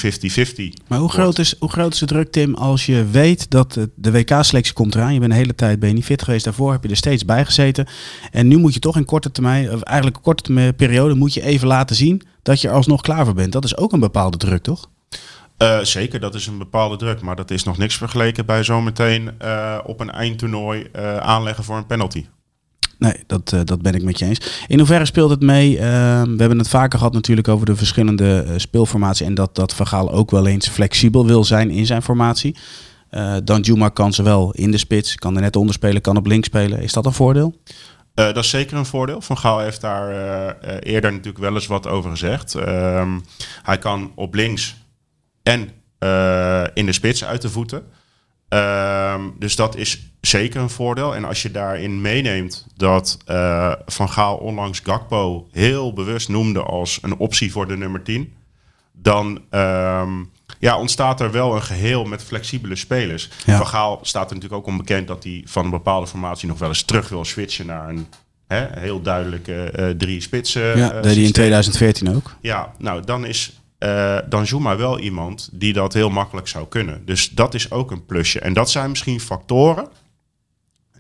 50-50 0.77 0.83
Maar 0.89 0.99
hoe 0.99 1.09
groot, 1.09 1.39
is, 1.39 1.55
hoe 1.59 1.71
groot 1.71 1.93
is 1.93 1.99
de 1.99 2.07
druk, 2.07 2.33
Tim, 2.33 2.55
als 2.55 2.87
je 2.87 3.07
weet 3.11 3.51
dat 3.51 3.79
de 3.95 4.13
WK-selectie 4.13 4.75
komt 4.75 4.95
eraan? 4.95 5.15
Je 5.15 5.19
bent 5.19 5.33
de 5.33 5.39
hele 5.39 5.55
tijd 5.55 5.79
ben 5.79 5.89
je 5.89 5.95
niet 5.95 6.05
fit 6.05 6.23
geweest. 6.23 6.45
Daarvoor 6.45 6.73
heb 6.73 6.83
je 6.83 6.89
er 6.89 6.97
steeds 6.97 7.25
bij 7.25 7.45
gezeten. 7.45 7.87
En 8.31 8.49
nu 8.49 8.57
moet 8.57 8.75
je 8.75 8.81
toch 8.81 8.97
in 8.97 9.05
korte 9.05 9.33
termijn, 9.33 9.73
of 9.73 9.83
eigenlijk 9.83 10.17
een 10.17 10.23
korte 10.23 10.73
periode, 10.77 11.15
moet 11.15 11.35
je 11.35 11.43
even 11.43 11.69
laten 11.69 11.97
zien 11.97 12.23
dat 12.43 12.61
je 12.61 12.69
er 12.69 12.75
alsnog 12.75 13.01
klaar 13.01 13.25
voor 13.25 13.35
bent. 13.35 13.53
Dat 13.53 13.65
is 13.65 13.77
ook 13.77 13.93
een 13.93 14.01
bepaalde 14.01 14.37
druk, 14.37 14.63
toch? 14.63 14.91
Uh, 15.59 15.79
zeker, 15.81 16.21
dat 16.21 16.35
is 16.35 16.47
een 16.47 16.59
bepaalde 16.59 16.97
druk. 16.97 17.21
Maar 17.21 17.37
dat 17.37 17.51
is 17.51 17.65
nog 17.65 17.79
niks 17.79 17.97
vergeleken 17.97 18.47
bij 18.47 18.63
zometeen 18.63 19.31
uh, 19.43 19.79
op 19.85 20.01
een 20.01 20.11
eindtoernooi 20.11 20.89
aanleggen 21.21 21.65
voor 21.65 21.77
een 21.77 21.87
penalty. 21.87 22.25
Nee, 23.03 23.15
dat, 23.27 23.53
uh, 23.53 23.61
dat 23.65 23.83
ben 23.83 23.95
ik 23.95 24.03
met 24.03 24.19
je 24.19 24.25
eens. 24.25 24.67
In 24.67 24.79
hoeverre 24.79 25.05
speelt 25.05 25.31
het 25.31 25.41
mee? 25.41 25.73
Uh, 25.73 25.81
we 26.23 26.37
hebben 26.37 26.59
het 26.59 26.69
vaker 26.69 26.99
gehad 26.99 27.13
natuurlijk 27.13 27.49
over 27.49 27.67
de 27.67 27.77
verschillende 27.77 28.45
uh, 28.47 28.53
speelformatie. 28.57 29.27
En 29.27 29.35
dat 29.35 29.55
dat 29.55 29.75
Vergaal 29.75 30.13
ook 30.13 30.31
wel 30.31 30.47
eens 30.47 30.69
flexibel 30.69 31.27
wil 31.27 31.45
zijn 31.45 31.71
in 31.71 31.87
zijn 31.87 32.03
formatie. 32.03 32.57
Dan 33.45 33.61
Juma 33.61 33.89
kan 33.89 34.13
ze 34.13 34.23
wel 34.23 34.53
in 34.53 34.71
de 34.71 34.79
spits, 34.79 35.15
kan 35.15 35.35
er 35.35 35.41
net 35.41 35.57
onder 35.57 35.75
spelen, 35.75 36.01
kan 36.01 36.17
op 36.17 36.27
links 36.27 36.47
spelen. 36.47 36.83
Is 36.83 36.93
dat 36.93 37.07
een 37.07 37.13
voordeel? 37.13 37.61
dat 38.15 38.37
is 38.37 38.51
zeker 38.51 38.77
een 38.77 38.87
voordeel. 38.87 39.21
Van 39.21 39.39
Gaal 39.39 39.59
heeft 39.59 39.81
daar 39.81 40.09
eerder 40.79 41.11
natuurlijk 41.11 41.39
wel 41.39 41.55
eens 41.55 41.67
wat 41.67 41.87
over 41.87 42.11
gezegd. 42.11 42.55
Ehm, 42.55 43.19
hij 43.63 43.79
kan 43.79 44.13
op 44.15 44.35
links 44.35 44.77
en 45.43 45.61
in 46.75 46.87
de 46.87 46.93
spits 46.93 47.25
uit 47.25 47.43
de 47.43 47.51
voeten. 47.51 47.83
Um, 48.49 49.35
dus 49.39 49.57
dat 49.57 49.77
is 49.77 50.12
zeker 50.27 50.61
een 50.61 50.71
voordeel. 50.71 51.15
En 51.15 51.25
als 51.25 51.43
je 51.43 51.51
daarin 51.51 52.01
meeneemt 52.01 52.67
dat 52.77 53.19
uh, 53.31 53.73
Van 53.87 54.09
Gaal 54.09 54.37
onlangs 54.37 54.81
Gakpo 54.81 55.49
heel 55.53 55.93
bewust 55.93 56.29
noemde 56.29 56.63
als 56.63 56.99
een 57.03 57.17
optie 57.17 57.53
voor 57.53 57.67
de 57.67 57.77
nummer 57.77 58.03
10, 58.03 58.33
dan 58.93 59.41
um, 59.51 60.31
ja, 60.59 60.79
ontstaat 60.79 61.21
er 61.21 61.31
wel 61.31 61.55
een 61.55 61.63
geheel 61.63 62.05
met 62.05 62.25
flexibele 62.25 62.77
spelers. 62.77 63.29
Ja. 63.47 63.57
Van 63.57 63.67
Gaal 63.67 63.99
staat 64.03 64.29
er 64.29 64.35
natuurlijk 64.35 64.63
ook 64.63 64.69
onbekend 64.69 65.07
dat 65.07 65.25
hij 65.25 65.43
van 65.47 65.65
een 65.65 65.71
bepaalde 65.71 66.07
formatie 66.07 66.49
nog 66.49 66.59
wel 66.59 66.69
eens 66.69 66.83
terug 66.83 67.09
wil 67.09 67.25
switchen 67.25 67.67
naar 67.67 67.89
een 67.89 68.07
hè, 68.47 68.81
heel 68.81 69.03
duidelijke 69.03 69.73
uh, 69.77 69.89
drie 69.89 70.21
spitsen. 70.21 70.79
Ja, 70.79 70.95
uh, 70.95 71.03
deed 71.03 71.15
hij 71.15 71.25
in 71.25 71.33
2014 71.33 72.17
ook. 72.17 72.35
Ja, 72.41 72.73
nou 72.79 73.05
dan 73.05 73.27
is 73.27 73.61
uh, 73.79 74.19
dan 74.29 74.47
Zuma 74.47 74.77
wel 74.77 74.99
iemand 74.99 75.49
die 75.53 75.73
dat 75.73 75.93
heel 75.93 76.11
makkelijk 76.11 76.49
zou 76.49 76.67
kunnen. 76.69 77.03
Dus 77.05 77.31
dat 77.31 77.55
is 77.55 77.71
ook 77.71 77.91
een 77.91 78.07
plusje. 78.07 78.41
En 78.41 78.53
dat 78.53 78.71
zijn 78.71 78.91
misschien 78.91 79.21
factoren 79.21 79.89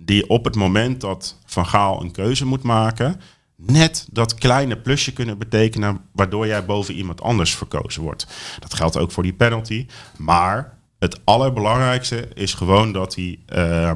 die 0.04 0.28
op 0.28 0.44
het 0.44 0.54
moment 0.54 1.00
dat 1.00 1.38
Van 1.44 1.66
Gaal 1.66 2.02
een 2.02 2.10
keuze 2.10 2.46
moet 2.46 2.62
maken, 2.62 3.20
net 3.56 4.06
dat 4.10 4.34
kleine 4.34 4.76
plusje 4.76 5.12
kunnen 5.12 5.38
betekenen 5.38 6.00
waardoor 6.12 6.46
jij 6.46 6.64
boven 6.64 6.94
iemand 6.94 7.20
anders 7.20 7.54
verkozen 7.54 8.02
wordt. 8.02 8.26
Dat 8.58 8.74
geldt 8.74 8.96
ook 8.96 9.12
voor 9.12 9.22
die 9.22 9.32
penalty. 9.32 9.86
Maar 10.16 10.78
het 10.98 11.20
allerbelangrijkste 11.24 12.28
is 12.34 12.54
gewoon 12.54 12.92
dat 12.92 13.14
hij. 13.14 13.38
Uh, 13.54 13.92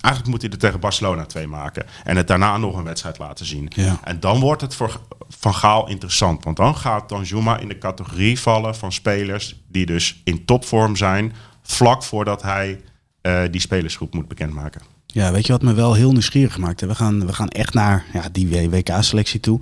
Eigenlijk 0.00 0.34
moet 0.34 0.42
hij 0.42 0.50
er 0.50 0.58
tegen 0.58 0.80
Barcelona 0.80 1.26
twee 1.26 1.46
maken. 1.46 1.86
En 2.04 2.16
het 2.16 2.26
daarna 2.26 2.56
nog 2.56 2.76
een 2.76 2.84
wedstrijd 2.84 3.18
laten 3.18 3.46
zien. 3.46 3.70
Ja. 3.74 4.00
En 4.04 4.20
dan 4.20 4.40
wordt 4.40 4.60
het 4.60 4.74
voor 4.74 5.00
Van 5.28 5.54
Gaal 5.54 5.88
interessant. 5.88 6.44
Want 6.44 6.56
dan 6.56 6.76
gaat 6.76 7.08
Danjuma 7.08 7.58
in 7.58 7.68
de 7.68 7.78
categorie 7.78 8.40
vallen 8.40 8.74
van 8.74 8.92
spelers 8.92 9.62
die 9.68 9.86
dus 9.86 10.20
in 10.24 10.44
topvorm 10.44 10.96
zijn. 10.96 11.32
Vlak 11.62 12.02
voordat 12.02 12.42
hij 12.42 12.80
uh, 13.22 13.42
die 13.50 13.60
spelersgroep 13.60 14.14
moet 14.14 14.28
bekendmaken. 14.28 14.97
Ja, 15.12 15.32
weet 15.32 15.46
je 15.46 15.52
wat 15.52 15.62
me 15.62 15.74
wel 15.74 15.94
heel 15.94 16.12
nieuwsgierig 16.12 16.56
heeft? 16.56 16.80
We 16.80 16.94
gaan, 16.94 17.26
we 17.26 17.32
gaan 17.32 17.48
echt 17.48 17.74
naar 17.74 18.04
ja, 18.12 18.28
die 18.32 18.70
WK-selectie 18.70 19.40
toe. 19.40 19.60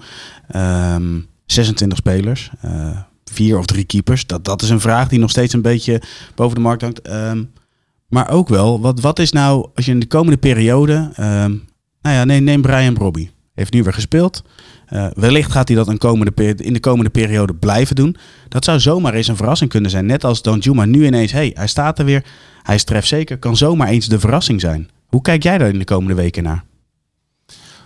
Um, 0.57 1.27
26 1.47 1.99
spelers, 1.99 2.51
uh, 2.65 2.99
vier 3.25 3.59
of 3.59 3.67
drie 3.67 3.85
keepers. 3.85 4.27
Dat, 4.27 4.45
dat 4.45 4.63
is 4.63 4.71
een 4.71 4.81
vraag 4.81 5.09
die 5.09 5.19
nog 5.19 5.31
steeds 5.31 5.53
een 5.53 5.63
beetje 5.63 6.03
boven 6.35 6.55
de 6.55 6.61
markt 6.61 6.83
hangt. 6.83 7.11
Um, 7.11 7.53
maar 8.09 8.31
ook 8.31 8.49
wel, 8.49 8.81
wat, 8.81 9.01
wat 9.01 9.19
is 9.19 9.33
nou, 9.33 9.69
als 9.75 9.85
je 9.85 9.91
in 9.91 10.01
de 10.01 10.07
komende 10.07 10.37
periode... 10.37 10.95
Um, 11.21 11.65
nou 12.03 12.17
ja, 12.17 12.25
neem, 12.25 12.63
Brian 12.63 12.95
Brobby. 12.95 13.31
Heeft 13.55 13.73
nu 13.73 13.83
weer 13.83 13.93
gespeeld. 13.93 14.43
Uh, 14.91 15.07
wellicht 15.15 15.53
gaat 15.53 15.69
hij 15.69 15.77
dat 15.77 15.89
een 15.89 15.99
komende 15.99 16.55
in 16.57 16.73
de 16.73 16.81
komende 16.81 17.11
periode 17.11 17.55
blijven 17.55 17.97
doen. 17.97 18.17
Dat 18.49 18.65
zou 18.65 18.81
zomaar 18.81 19.15
eens 19.15 19.29
een 19.29 19.37
verrassing 19.37 19.71
kunnen 19.71 19.91
zijn. 19.91 20.07
Net 20.07 20.25
als 20.25 20.43
Danjuma 20.43 20.85
nu 20.85 21.07
ineens, 21.07 21.33
hey, 21.33 21.51
hij 21.55 21.67
staat 21.67 21.99
er 21.99 22.05
weer. 22.05 22.25
Hij 22.63 22.75
is 22.75 22.85
trefzeker. 22.85 23.39
Kan 23.39 23.57
zomaar 23.57 23.89
eens 23.89 24.07
de 24.07 24.21
verrassing 24.21 24.61
zijn. 24.61 24.89
Hoe 25.17 25.25
kijk 25.25 25.43
jij 25.43 25.59
daar 25.59 25.69
in 25.69 25.79
de 25.79 25.85
komende 25.85 26.15
weken 26.15 26.43
naar? 26.43 26.65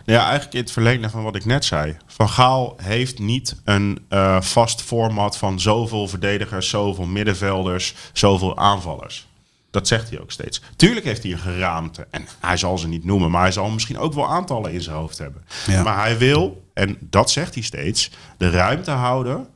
Ja, 0.05 0.23
eigenlijk 0.23 0.55
in 0.55 0.61
het 0.61 0.71
verlengde 0.71 1.11
van 1.11 1.23
wat 1.23 1.37
ik 1.37 1.45
net 1.45 1.65
zei. 1.65 1.97
Van 2.07 2.29
Gaal 2.29 2.77
heeft 2.83 3.19
niet 3.19 3.61
een 3.65 4.07
uh, 4.09 4.41
vast 4.41 4.83
format 4.83 5.37
van 5.37 5.61
zoveel 5.61 6.09
verdedigers, 6.09 6.69
zoveel 6.69 7.07
middenvelders, 7.07 7.95
zoveel 8.13 8.59
aanvallers. 8.59 9.29
Dat 9.71 9.89
zegt 9.89 10.11
hij 10.11 10.21
ook 10.21 10.31
steeds. 10.31 10.63
Tuurlijk 10.77 11.07
heeft 11.07 11.23
hij 11.23 11.33
een 11.33 11.39
geraamte. 11.39 12.07
En 12.11 12.27
hij 12.41 12.57
zal 12.57 12.79
ze 12.79 12.89
niet 12.89 13.05
noemen, 13.05 13.31
maar 13.31 13.43
hij 13.43 13.53
zal 13.53 13.71
misschien 13.71 13.99
ook 13.99 14.13
wel 14.13 14.29
aantallen 14.29 14.73
in 14.73 14.83
zijn 14.83 14.97
hoofd 14.97 15.19
hebben. 15.19 15.45
Maar 15.85 15.99
hij 15.99 16.19
wil, 16.19 16.71
en 16.75 16.97
dat 17.01 17.31
zegt 17.31 17.55
hij 17.55 17.63
steeds, 17.63 18.11
de 18.37 18.51
ruimte 18.51 18.91
houden 18.91 19.47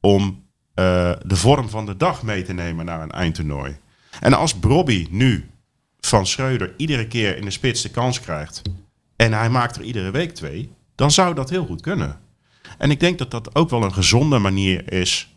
om 0.00 0.22
uh, 0.74 1.12
de 1.26 1.36
vorm 1.36 1.68
van 1.68 1.86
de 1.86 1.96
dag 1.96 2.22
mee 2.22 2.42
te 2.42 2.52
nemen 2.52 2.84
naar 2.84 3.00
een 3.00 3.12
eindtoernooi. 3.12 3.76
En 4.20 4.34
als 4.34 4.54
Brobby 4.54 5.06
nu 5.10 5.48
van 6.14 6.26
Schreuder 6.26 6.74
iedere 6.76 7.06
keer 7.06 7.36
in 7.36 7.44
de 7.44 7.50
spits 7.50 7.82
de 7.82 7.90
kans 7.90 8.20
krijgt 8.20 8.62
en 9.16 9.32
hij 9.32 9.50
maakt 9.50 9.76
er 9.76 9.82
iedere 9.82 10.10
week 10.10 10.34
twee, 10.34 10.72
dan 10.94 11.10
zou 11.10 11.34
dat 11.34 11.50
heel 11.50 11.66
goed 11.66 11.80
kunnen. 11.80 12.20
En 12.78 12.90
ik 12.90 13.00
denk 13.00 13.18
dat 13.18 13.30
dat 13.30 13.54
ook 13.54 13.70
wel 13.70 13.82
een 13.82 13.92
gezonde 13.92 14.38
manier 14.38 14.92
is 14.92 15.34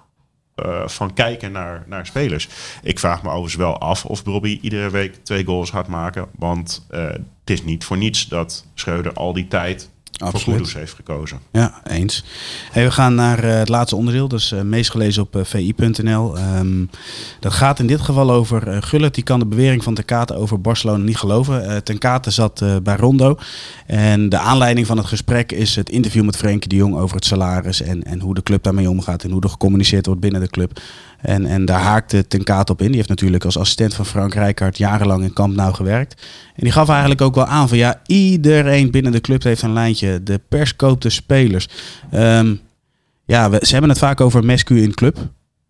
uh, 0.56 0.88
van 0.88 1.14
kijken 1.14 1.52
naar, 1.52 1.84
naar 1.88 2.06
spelers. 2.06 2.48
Ik 2.84 3.00
vraag 3.00 3.24
me 3.24 3.30
overigens 3.30 3.56
wel 3.56 3.78
af 3.78 4.06
of 4.06 4.24
Bobby 4.24 4.60
iedere 4.62 4.90
week 4.90 5.16
twee 5.24 5.46
goals 5.46 5.70
gaat 5.70 5.88
maken. 5.88 6.28
Want 6.36 6.88
uh, 6.92 7.00
het 7.10 7.50
is 7.50 7.64
niet 7.64 7.86
voor 7.86 7.98
niets 7.98 8.28
dat 8.28 8.66
Schreuder 8.74 9.14
al 9.14 9.34
die 9.34 9.48
tijd 9.48 9.90
Absoluut. 10.18 10.44
voor 10.44 10.54
Kudus 10.54 10.74
heeft 10.74 10.94
gekozen. 10.94 11.40
Ja, 11.52 11.82
eens. 11.84 12.24
Hey, 12.72 12.84
we 12.84 12.92
gaan 12.92 13.16
naar 13.16 13.44
uh, 13.44 13.58
het 13.58 13.70
laatste 13.70 13.96
onderdeel, 13.96 14.28
dus 14.28 14.52
uh, 14.52 14.62
meest 14.62 14.92
gelezen 14.92 15.24
op 15.24 15.36
uh, 15.36 15.44
vi.nl. 15.44 16.38
Um, 16.38 16.90
dat 17.40 17.54
gaat 17.54 17.80
in 17.80 17.88
dit 17.88 18.02
geval 18.02 18.32
over 18.32 18.84
Gullit. 18.84 19.16
Die 19.16 19.24
kan 19.24 19.40
de 19.40 19.46
bewering 19.46 19.84
van 19.84 19.94
Tenkate 19.94 20.36
over 20.36 20.62
Barcelona 20.62 21.04
niet 21.04 21.18
geloven. 21.18 21.64
Uh, 21.64 21.76
Tenkate 21.76 22.32
zat 22.32 22.64
bij 22.84 22.96
Rondo. 22.96 23.38
En 23.86 24.30
de 24.30 24.38
aanleiding 24.38 24.88
van 24.88 24.98
het 24.98 25.06
gesprek 25.06 25.52
is 25.52 25.76
het 25.76 25.90
interview 25.90 26.26
met 26.26 26.38
Frenkie 26.38 26.70
de 26.70 26.76
Jong 26.76 26.96
over 26.96 27.16
het 27.16 27.26
salaris. 27.26 27.82
En, 27.82 28.04
en 28.04 28.20
hoe 28.20 28.34
de 28.34 28.44
club 28.44 28.64
daarmee 28.64 28.90
omgaat 28.90 29.24
en 29.24 29.32
hoe 29.32 29.42
er 29.42 29.50
gecommuniceerd 29.50 30.06
wordt 30.06 30.22
binnen 30.22 30.42
de 30.42 30.50
club. 30.50 30.80
En, 31.22 31.46
en 31.46 31.66
daar 31.66 31.82
haakte 31.82 32.28
Ten 32.28 32.44
Kaat 32.44 32.70
op 32.70 32.82
in. 32.82 32.88
Die 32.88 32.96
heeft 32.96 33.10
natuurlijk 33.10 33.46
als 33.46 33.58
assistent 33.58 33.94
van 33.94 34.06
Frank 34.06 34.34
Rijkaard 34.34 34.78
jarenlang 34.78 35.24
in 35.24 35.34
Kamp 35.34 35.56
Nou 35.56 35.74
gewerkt. 35.74 36.22
En 36.56 36.64
die 36.64 36.72
gaf 36.72 36.90
eigenlijk 36.90 37.22
ook 37.22 37.36
wel 37.36 37.46
aan 37.46 37.68
van 37.68 37.78
ja, 37.78 38.02
iedereen 38.06 38.92
binnen 38.92 39.12
de 39.12 39.22
club 39.22 39.44
heeft 39.44 39.62
een 39.62 39.74
lijntje. 39.74 40.07
De 40.24 40.42
pers 40.50 40.76
koopt 40.76 41.02
de 41.02 41.10
spelers. 41.10 41.68
Um, 42.14 42.62
ja, 43.26 43.50
we, 43.50 43.60
ze 43.62 43.72
hebben 43.72 43.90
het 43.90 44.00
vaak 44.00 44.22
over 44.22 44.46
Mescu 44.46 44.82
in 44.82 44.94
club. 44.94 45.18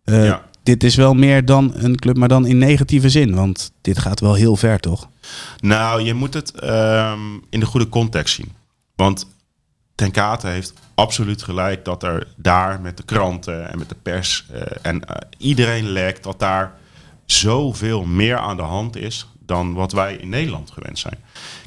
Uh, 0.05 0.25
ja. 0.25 0.45
Dit 0.63 0.83
is 0.83 0.95
wel 0.95 1.13
meer 1.13 1.45
dan 1.45 1.71
een 1.75 1.95
club, 1.95 2.17
maar 2.17 2.27
dan 2.27 2.45
in 2.45 2.57
negatieve 2.57 3.09
zin. 3.09 3.35
Want 3.35 3.71
dit 3.81 3.99
gaat 3.99 4.19
wel 4.19 4.33
heel 4.33 4.55
ver, 4.55 4.79
toch? 4.79 5.09
Nou, 5.59 6.01
je 6.01 6.13
moet 6.13 6.33
het 6.33 6.63
um, 6.63 7.43
in 7.49 7.59
de 7.59 7.65
goede 7.65 7.89
context 7.89 8.35
zien. 8.35 8.51
Want 8.95 9.27
Ten 9.95 10.11
Kate 10.11 10.47
heeft 10.47 10.73
absoluut 10.95 11.43
gelijk 11.43 11.85
dat 11.85 12.03
er 12.03 12.27
daar 12.35 12.81
met 12.81 12.97
de 12.97 13.03
kranten 13.03 13.71
en 13.71 13.77
met 13.77 13.89
de 13.89 13.95
pers 14.01 14.45
uh, 14.51 14.61
en 14.81 14.95
uh, 14.95 15.15
iedereen 15.37 15.89
lekt 15.89 16.23
dat 16.23 16.39
daar 16.39 16.73
zoveel 17.25 18.05
meer 18.05 18.37
aan 18.37 18.57
de 18.57 18.63
hand 18.63 18.95
is 18.95 19.27
dan 19.39 19.73
wat 19.73 19.91
wij 19.91 20.15
in 20.15 20.29
Nederland 20.29 20.71
gewend 20.71 20.99
zijn. 20.99 21.17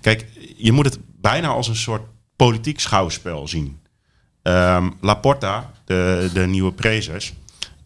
Kijk, 0.01 0.27
je 0.57 0.73
moet 0.73 0.85
het 0.85 0.99
bijna 1.21 1.49
als 1.49 1.69
een 1.69 1.77
soort 1.77 2.03
politiek 2.47 2.81
schouwspel 2.81 3.49
zien. 3.49 3.81
Um, 4.43 4.97
Laporta, 5.01 5.73
de, 5.85 6.31
de 6.33 6.47
nieuwe 6.47 6.73
prezes, 6.73 7.35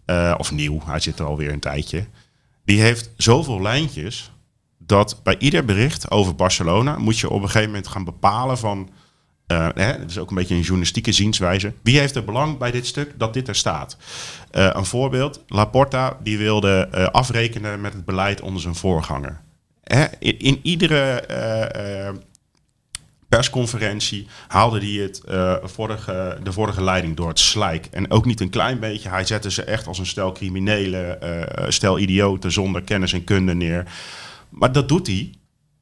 uh, 0.07 0.35
of 0.39 0.53
nieuw, 0.53 0.81
hij 0.85 1.01
zit 1.01 1.19
er 1.19 1.27
alweer 1.27 1.53
een 1.53 1.61
tijdje, 1.61 2.07
die 2.65 2.81
heeft 2.81 3.11
zoveel 3.17 3.63
lijntjes 3.63 4.33
dat 4.79 5.21
bij 5.23 5.39
ieder 5.39 5.65
bericht 5.65 6.11
over 6.11 6.35
Barcelona 6.35 6.99
moet 6.99 7.19
je 7.19 7.31
op 7.31 7.43
een 7.43 7.47
gegeven 7.47 7.69
moment 7.69 7.89
gaan 7.89 8.05
bepalen 8.05 8.59
van 8.59 8.91
uh, 9.47 9.69
hè, 9.75 10.05
is 10.05 10.19
ook 10.19 10.29
een 10.29 10.37
beetje 10.37 10.55
een 10.55 10.61
journalistieke 10.61 11.13
zienswijze. 11.13 11.73
Wie 11.83 11.99
heeft 11.99 12.15
er 12.15 12.25
belang 12.25 12.59
bij 12.59 12.71
dit 12.71 12.87
stuk 12.87 13.13
dat 13.17 13.35
dit 13.35 13.49
er 13.49 13.57
staat? 13.57 13.97
Uh, 14.53 14.71
een 14.73 14.85
voorbeeld, 14.85 15.45
Laporta 15.47 16.19
die 16.23 16.39
wilde 16.39 16.89
afrekenen 17.13 17.81
met 17.81 17.93
het 17.93 18.05
beleid 18.05 18.41
onder 18.41 18.63
zijn 18.63 18.75
voorganger. 18.75 19.41
In, 20.19 20.39
in, 20.39 20.61
iedere 20.63 21.27
persconferentie 23.37 24.27
haalde 24.49 24.79
hij 24.79 25.03
het, 25.03 25.21
vorige, 25.63 26.39
de 26.43 26.53
vorige 26.53 26.83
leiding 26.83 27.17
door 27.17 27.29
het 27.29 27.39
slijk. 27.39 27.87
En 27.91 28.11
ook 28.11 28.25
niet 28.25 28.41
een 28.41 28.51
klein 28.51 28.79
beetje. 28.79 29.09
Hij 29.09 29.25
zette 29.25 29.51
ze 29.51 29.65
echt 29.65 29.87
als 29.87 29.99
een 29.99 30.07
stel 30.07 30.33
criminelen, 30.33 31.19
stel 31.69 31.99
idioten 31.99 32.53
zonder 32.53 32.83
kennis 32.83 33.13
en 33.13 33.25
kunde 33.25 33.55
neer. 33.55 33.85
Maar 34.49 34.73
dat 34.73 34.89
doet 34.89 35.07
hij 35.07 35.33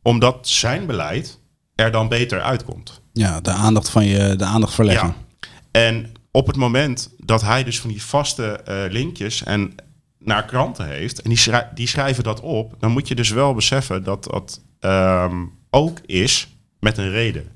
omdat 0.03 0.49
zijn 0.49 0.87
beleid 0.87 1.39
er 1.75 1.91
dan 1.91 2.09
beter 2.09 2.41
uitkomt. 2.41 3.01
Ja, 3.13 3.41
de 3.41 3.51
aandacht 3.51 3.89
van 3.89 4.05
je, 4.05 4.37
de 4.37 4.45
aandacht 4.45 4.75
verleggen. 4.75 5.15
Ja. 5.41 5.49
En 5.71 6.13
op 6.31 6.47
het 6.47 6.57
moment 6.57 7.11
dat 7.19 7.43
hij 7.43 7.65
dus 7.65 7.81
van 7.81 7.91
die 7.91 8.03
vaste 8.03 8.61
uh, 8.69 8.93
linkjes 8.93 9.43
en 9.43 9.75
naar 10.19 10.45
kranten 10.45 10.87
heeft 10.87 11.23
en 11.23 11.29
die, 11.29 11.39
schrij 11.39 11.69
die, 11.75 11.87
schrijven 11.87 12.25
dat 12.25 12.41
op, 12.41 12.75
dan 12.79 12.91
moet 12.91 13.09
je 13.09 13.15
dus 13.15 13.31
wel 13.31 13.55
beseffen 13.55 14.05
dat 14.05 14.25
dat 14.25 14.61
um, 14.81 15.53
ook 15.71 15.99
is 16.07 16.52
met 16.83 16.99
een 16.99 17.11
reden. 17.11 17.51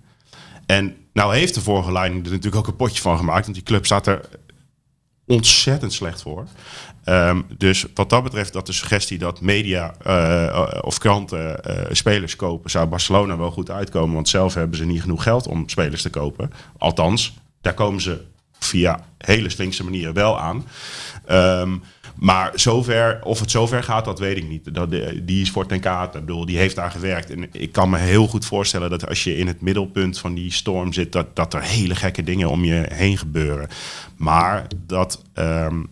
En 0.66 0.96
nou 1.12 1.34
heeft 1.34 1.54
de 1.54 1.60
vorige 1.60 1.92
leiding 1.92 2.24
er 2.24 2.30
natuurlijk 2.30 2.56
ook 2.56 2.66
een 2.66 2.76
potje 2.76 3.02
van 3.02 3.16
gemaakt, 3.16 3.44
want 3.44 3.56
die 3.56 3.66
club 3.66 3.84
staat 3.84 4.06
er 4.06 4.20
ontzettend 5.26 5.92
slecht 5.92 6.22
voor. 6.22 6.46
Um, 7.04 7.46
dus 7.58 7.86
wat 7.94 8.10
dat 8.10 8.22
betreft, 8.22 8.52
dat 8.52 8.66
de 8.66 8.72
suggestie 8.72 9.18
dat 9.18 9.40
media 9.40 9.94
uh, 10.06 10.78
of 10.80 10.98
kranten 10.98 11.60
uh, 11.66 11.84
spelers 11.90 12.36
kopen, 12.36 12.70
zou 12.70 12.86
Barcelona 12.86 13.36
wel 13.36 13.50
goed 13.50 13.70
uitkomen. 13.70 14.14
Want 14.14 14.28
zelf 14.28 14.54
hebben 14.54 14.78
ze 14.78 14.84
niet 14.84 15.00
genoeg 15.00 15.22
geld 15.22 15.46
om 15.46 15.68
spelers 15.68 16.02
te 16.02 16.10
kopen. 16.10 16.52
Althans, 16.78 17.38
daar 17.60 17.74
komen 17.74 18.00
ze 18.00 18.24
via 18.58 19.04
hele 19.18 19.48
slinkse 19.48 19.84
manieren 19.84 20.14
wel 20.14 20.40
aan. 20.40 20.66
Um, 21.30 21.82
maar 22.16 22.52
zover, 22.54 23.18
of 23.22 23.40
het 23.40 23.50
zover 23.50 23.82
gaat, 23.82 24.04
dat 24.04 24.18
weet 24.18 24.36
ik 24.36 24.48
niet. 24.48 24.74
Dat, 24.74 24.90
die 25.22 25.40
is 25.40 25.50
voor 25.50 25.66
ten 25.66 25.80
kate. 25.80 26.20
Bedoel, 26.20 26.46
die 26.46 26.58
heeft 26.58 26.76
daar 26.76 26.90
gewerkt. 26.90 27.30
En 27.30 27.48
ik 27.52 27.72
kan 27.72 27.90
me 27.90 27.98
heel 27.98 28.26
goed 28.26 28.44
voorstellen 28.44 28.90
dat 28.90 29.08
als 29.08 29.24
je 29.24 29.36
in 29.36 29.46
het 29.46 29.60
middelpunt 29.60 30.18
van 30.18 30.34
die 30.34 30.52
storm 30.52 30.92
zit, 30.92 31.12
dat, 31.12 31.36
dat 31.36 31.54
er 31.54 31.62
hele 31.62 31.94
gekke 31.94 32.22
dingen 32.22 32.50
om 32.50 32.64
je 32.64 32.86
heen 32.92 33.18
gebeuren. 33.18 33.68
Maar 34.16 34.66
dat 34.86 35.22
um, 35.34 35.88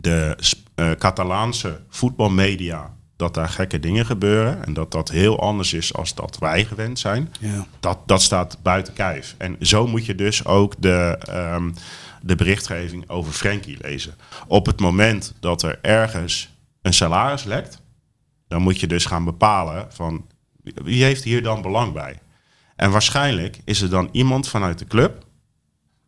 de 0.00 0.36
uh, 0.76 0.90
Catalaanse 0.90 1.80
voetbalmedia 1.88 2.95
dat 3.16 3.34
daar 3.34 3.48
gekke 3.48 3.80
dingen 3.80 4.06
gebeuren 4.06 4.64
en 4.64 4.74
dat 4.74 4.92
dat 4.92 5.08
heel 5.08 5.40
anders 5.40 5.72
is 5.72 5.94
als 5.94 6.14
dat 6.14 6.38
wij 6.38 6.64
gewend 6.64 6.98
zijn, 6.98 7.32
ja. 7.40 7.66
dat, 7.80 7.98
dat 8.06 8.22
staat 8.22 8.58
buiten 8.62 8.92
kijf. 8.92 9.34
En 9.38 9.56
zo 9.60 9.86
moet 9.86 10.06
je 10.06 10.14
dus 10.14 10.44
ook 10.44 10.74
de, 10.78 11.18
um, 11.54 11.74
de 12.22 12.34
berichtgeving 12.34 13.08
over 13.08 13.32
Frenkie 13.32 13.78
lezen. 13.80 14.14
Op 14.46 14.66
het 14.66 14.80
moment 14.80 15.34
dat 15.40 15.62
er 15.62 15.78
ergens 15.82 16.54
een 16.82 16.94
salaris 16.94 17.44
lekt, 17.44 17.80
dan 18.48 18.62
moet 18.62 18.80
je 18.80 18.86
dus 18.86 19.04
gaan 19.04 19.24
bepalen 19.24 19.86
van 19.92 20.26
wie 20.62 21.04
heeft 21.04 21.24
hier 21.24 21.42
dan 21.42 21.62
belang 21.62 21.92
bij. 21.92 22.18
En 22.76 22.90
waarschijnlijk 22.90 23.60
is 23.64 23.80
er 23.80 23.90
dan 23.90 24.08
iemand 24.12 24.48
vanuit 24.48 24.78
de 24.78 24.86
club, 24.86 25.24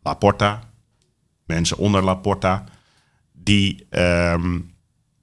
Laporta, 0.03 0.59
mensen 1.45 1.77
onder 1.77 2.03
Laporta, 2.03 2.63
die 3.31 3.87
um, 3.89 4.73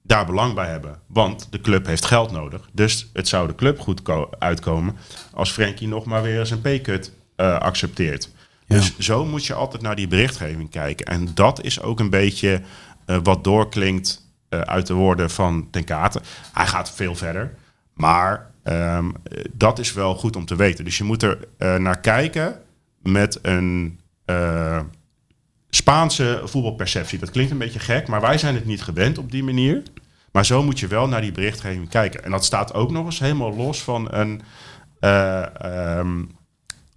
daar 0.07 0.25
belang 0.25 0.53
bij 0.53 0.67
hebben. 0.67 0.99
Want 1.07 1.47
de 1.51 1.61
club 1.61 1.85
heeft 1.85 2.05
geld 2.05 2.31
nodig. 2.31 2.69
Dus 2.71 3.09
het 3.13 3.27
zou 3.27 3.47
de 3.47 3.55
club 3.55 3.79
goed 3.79 4.01
uitkomen 4.39 4.95
als 5.33 5.51
Frenkie 5.51 5.87
nog 5.87 6.05
maar 6.05 6.21
weer 6.21 6.39
eens 6.39 6.51
een 6.51 6.61
pay-cut 6.61 7.11
uh, 7.37 7.57
accepteert. 7.57 8.29
Ja. 8.65 8.75
Dus 8.75 8.97
zo 8.97 9.25
moet 9.25 9.45
je 9.45 9.53
altijd 9.53 9.81
naar 9.81 9.95
die 9.95 10.07
berichtgeving 10.07 10.69
kijken. 10.69 11.05
En 11.05 11.29
dat 11.33 11.63
is 11.63 11.81
ook 11.81 11.99
een 11.99 12.09
beetje 12.09 12.61
uh, 13.05 13.17
wat 13.23 13.43
doorklinkt 13.43 14.25
uh, 14.49 14.59
uit 14.59 14.87
de 14.87 14.93
woorden 14.93 15.29
van 15.29 15.67
Ten 15.71 15.83
Kate. 15.83 16.21
Hij 16.53 16.67
gaat 16.67 16.91
veel 16.91 17.15
verder. 17.15 17.55
Maar 17.93 18.51
um, 18.63 19.13
dat 19.53 19.79
is 19.79 19.93
wel 19.93 20.15
goed 20.15 20.35
om 20.35 20.45
te 20.45 20.55
weten. 20.55 20.85
Dus 20.85 20.97
je 20.97 21.03
moet 21.03 21.23
er 21.23 21.37
naar 21.79 21.99
kijken 21.99 22.61
met 23.01 23.39
een 23.41 23.99
Spaanse 25.69 26.41
voetbalperceptie. 26.43 27.19
Dat 27.19 27.31
klinkt 27.31 27.51
een 27.51 27.57
beetje 27.57 27.79
gek, 27.79 28.07
maar 28.07 28.21
wij 28.21 28.37
zijn 28.37 28.55
het 28.55 28.65
niet 28.65 28.81
gewend 28.81 29.17
op 29.17 29.31
die 29.31 29.43
manier. 29.43 29.83
Maar 30.31 30.45
zo 30.45 30.63
moet 30.63 30.79
je 30.79 30.87
wel 30.87 31.07
naar 31.07 31.21
die 31.21 31.31
berichtgeving 31.31 31.89
kijken. 31.89 32.23
En 32.23 32.31
dat 32.31 32.45
staat 32.45 32.73
ook 32.73 32.91
nog 32.91 33.05
eens 33.05 33.19
helemaal 33.19 33.55
los 33.55 33.81
van 33.83 34.13
een 34.13 34.41
uh, 34.99 35.45
um, 35.97 36.37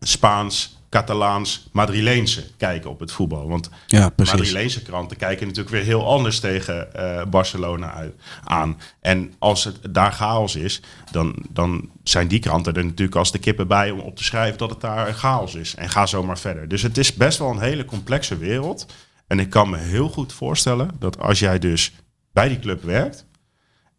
Spaans 0.00 0.79
Catalaans, 0.90 1.68
Madrileense 1.72 2.44
kijken 2.56 2.90
op 2.90 3.00
het 3.00 3.12
voetbal. 3.12 3.48
Want 3.48 3.70
Ja. 3.86 4.12
Madrileense 4.16 4.82
kranten 4.82 5.16
kijken 5.16 5.46
natuurlijk 5.46 5.74
weer 5.74 5.84
heel 5.84 6.06
anders 6.06 6.40
tegen 6.40 6.94
eh, 6.94 7.24
Barcelona 7.26 7.92
uit, 7.92 8.14
aan. 8.44 8.80
En 9.00 9.34
als 9.38 9.64
het 9.64 9.78
daar 9.90 10.12
chaos 10.12 10.56
is, 10.56 10.82
dan, 11.10 11.34
dan 11.50 11.90
zijn 12.02 12.28
die 12.28 12.38
kranten 12.38 12.74
er 12.74 12.84
natuurlijk 12.84 13.16
als 13.16 13.32
de 13.32 13.38
kippen 13.38 13.68
bij 13.68 13.90
om 13.90 13.98
op 13.98 14.16
te 14.16 14.24
schrijven 14.24 14.58
dat 14.58 14.70
het 14.70 14.80
daar 14.80 15.14
chaos 15.14 15.54
is. 15.54 15.74
En 15.74 15.88
ga 15.88 16.06
zo 16.06 16.22
maar 16.22 16.38
verder. 16.38 16.68
Dus 16.68 16.82
het 16.82 16.98
is 16.98 17.14
best 17.14 17.38
wel 17.38 17.50
een 17.50 17.60
hele 17.60 17.84
complexe 17.84 18.38
wereld. 18.38 18.86
En 19.26 19.38
ik 19.38 19.50
kan 19.50 19.70
me 19.70 19.78
heel 19.78 20.08
goed 20.08 20.32
voorstellen 20.32 20.90
dat 20.98 21.18
als 21.18 21.38
jij 21.38 21.58
dus 21.58 21.92
bij 22.32 22.48
die 22.48 22.58
club 22.58 22.82
werkt 22.82 23.26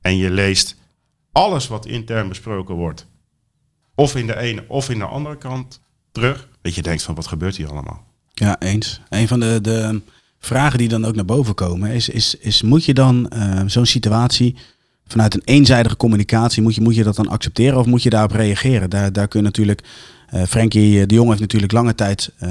en 0.02 0.18
je 0.18 0.30
leest 0.30 0.76
alles 1.32 1.68
wat 1.68 1.86
intern 1.86 2.28
besproken 2.28 2.76
wordt, 2.76 3.08
of 3.96 4.16
in 4.16 4.28
de 4.28 4.38
ene 4.38 4.64
of 4.68 4.90
in 4.90 5.00
de 5.00 5.06
andere 5.06 5.38
kant 5.38 5.82
terug, 6.12 6.48
dat 6.62 6.76
je 6.76 6.82
denkt 6.82 7.04
van 7.04 7.16
wat 7.16 7.28
gebeurt 7.28 7.56
hier 7.58 7.70
allemaal? 7.70 8.04
Ja, 8.34 8.60
eens. 8.60 9.02
Een 9.10 9.28
van 9.28 9.40
de, 9.40 9.60
de 9.62 10.02
vragen 10.40 10.78
die 10.78 10.88
dan 10.88 11.06
ook 11.06 11.16
naar 11.16 11.26
boven 11.26 11.56
komen 11.56 11.92
is, 11.92 12.10
is, 12.10 12.36
is 12.36 12.62
moet 12.62 12.86
je 12.86 12.94
dan 12.94 13.30
eh, 13.30 13.62
zo'n 13.66 13.86
situatie 13.86 14.56
vanuit 15.08 15.34
een 15.34 15.42
eenzijdige 15.46 15.98
communicatie, 15.98 16.62
moet 16.62 16.76
je, 16.76 16.82
moet 16.82 16.96
je 16.96 17.04
dat 17.04 17.16
dan 17.16 17.28
accepteren 17.28 17.80
of 17.80 17.86
moet 17.86 18.04
je 18.04 18.10
daarop 18.10 18.32
reageren? 18.32 18.90
Daar, 18.90 19.14
daar 19.14 19.28
kun 19.28 19.40
je 19.40 19.46
natuurlijk, 19.46 19.82
eh 20.28 20.44
Frenkie 20.44 21.06
de 21.06 21.14
Jong 21.16 21.28
heeft 21.30 21.40
natuurlijk 21.42 21.72
lange 21.72 21.96
tijd 21.96 22.32
eh, 22.38 22.50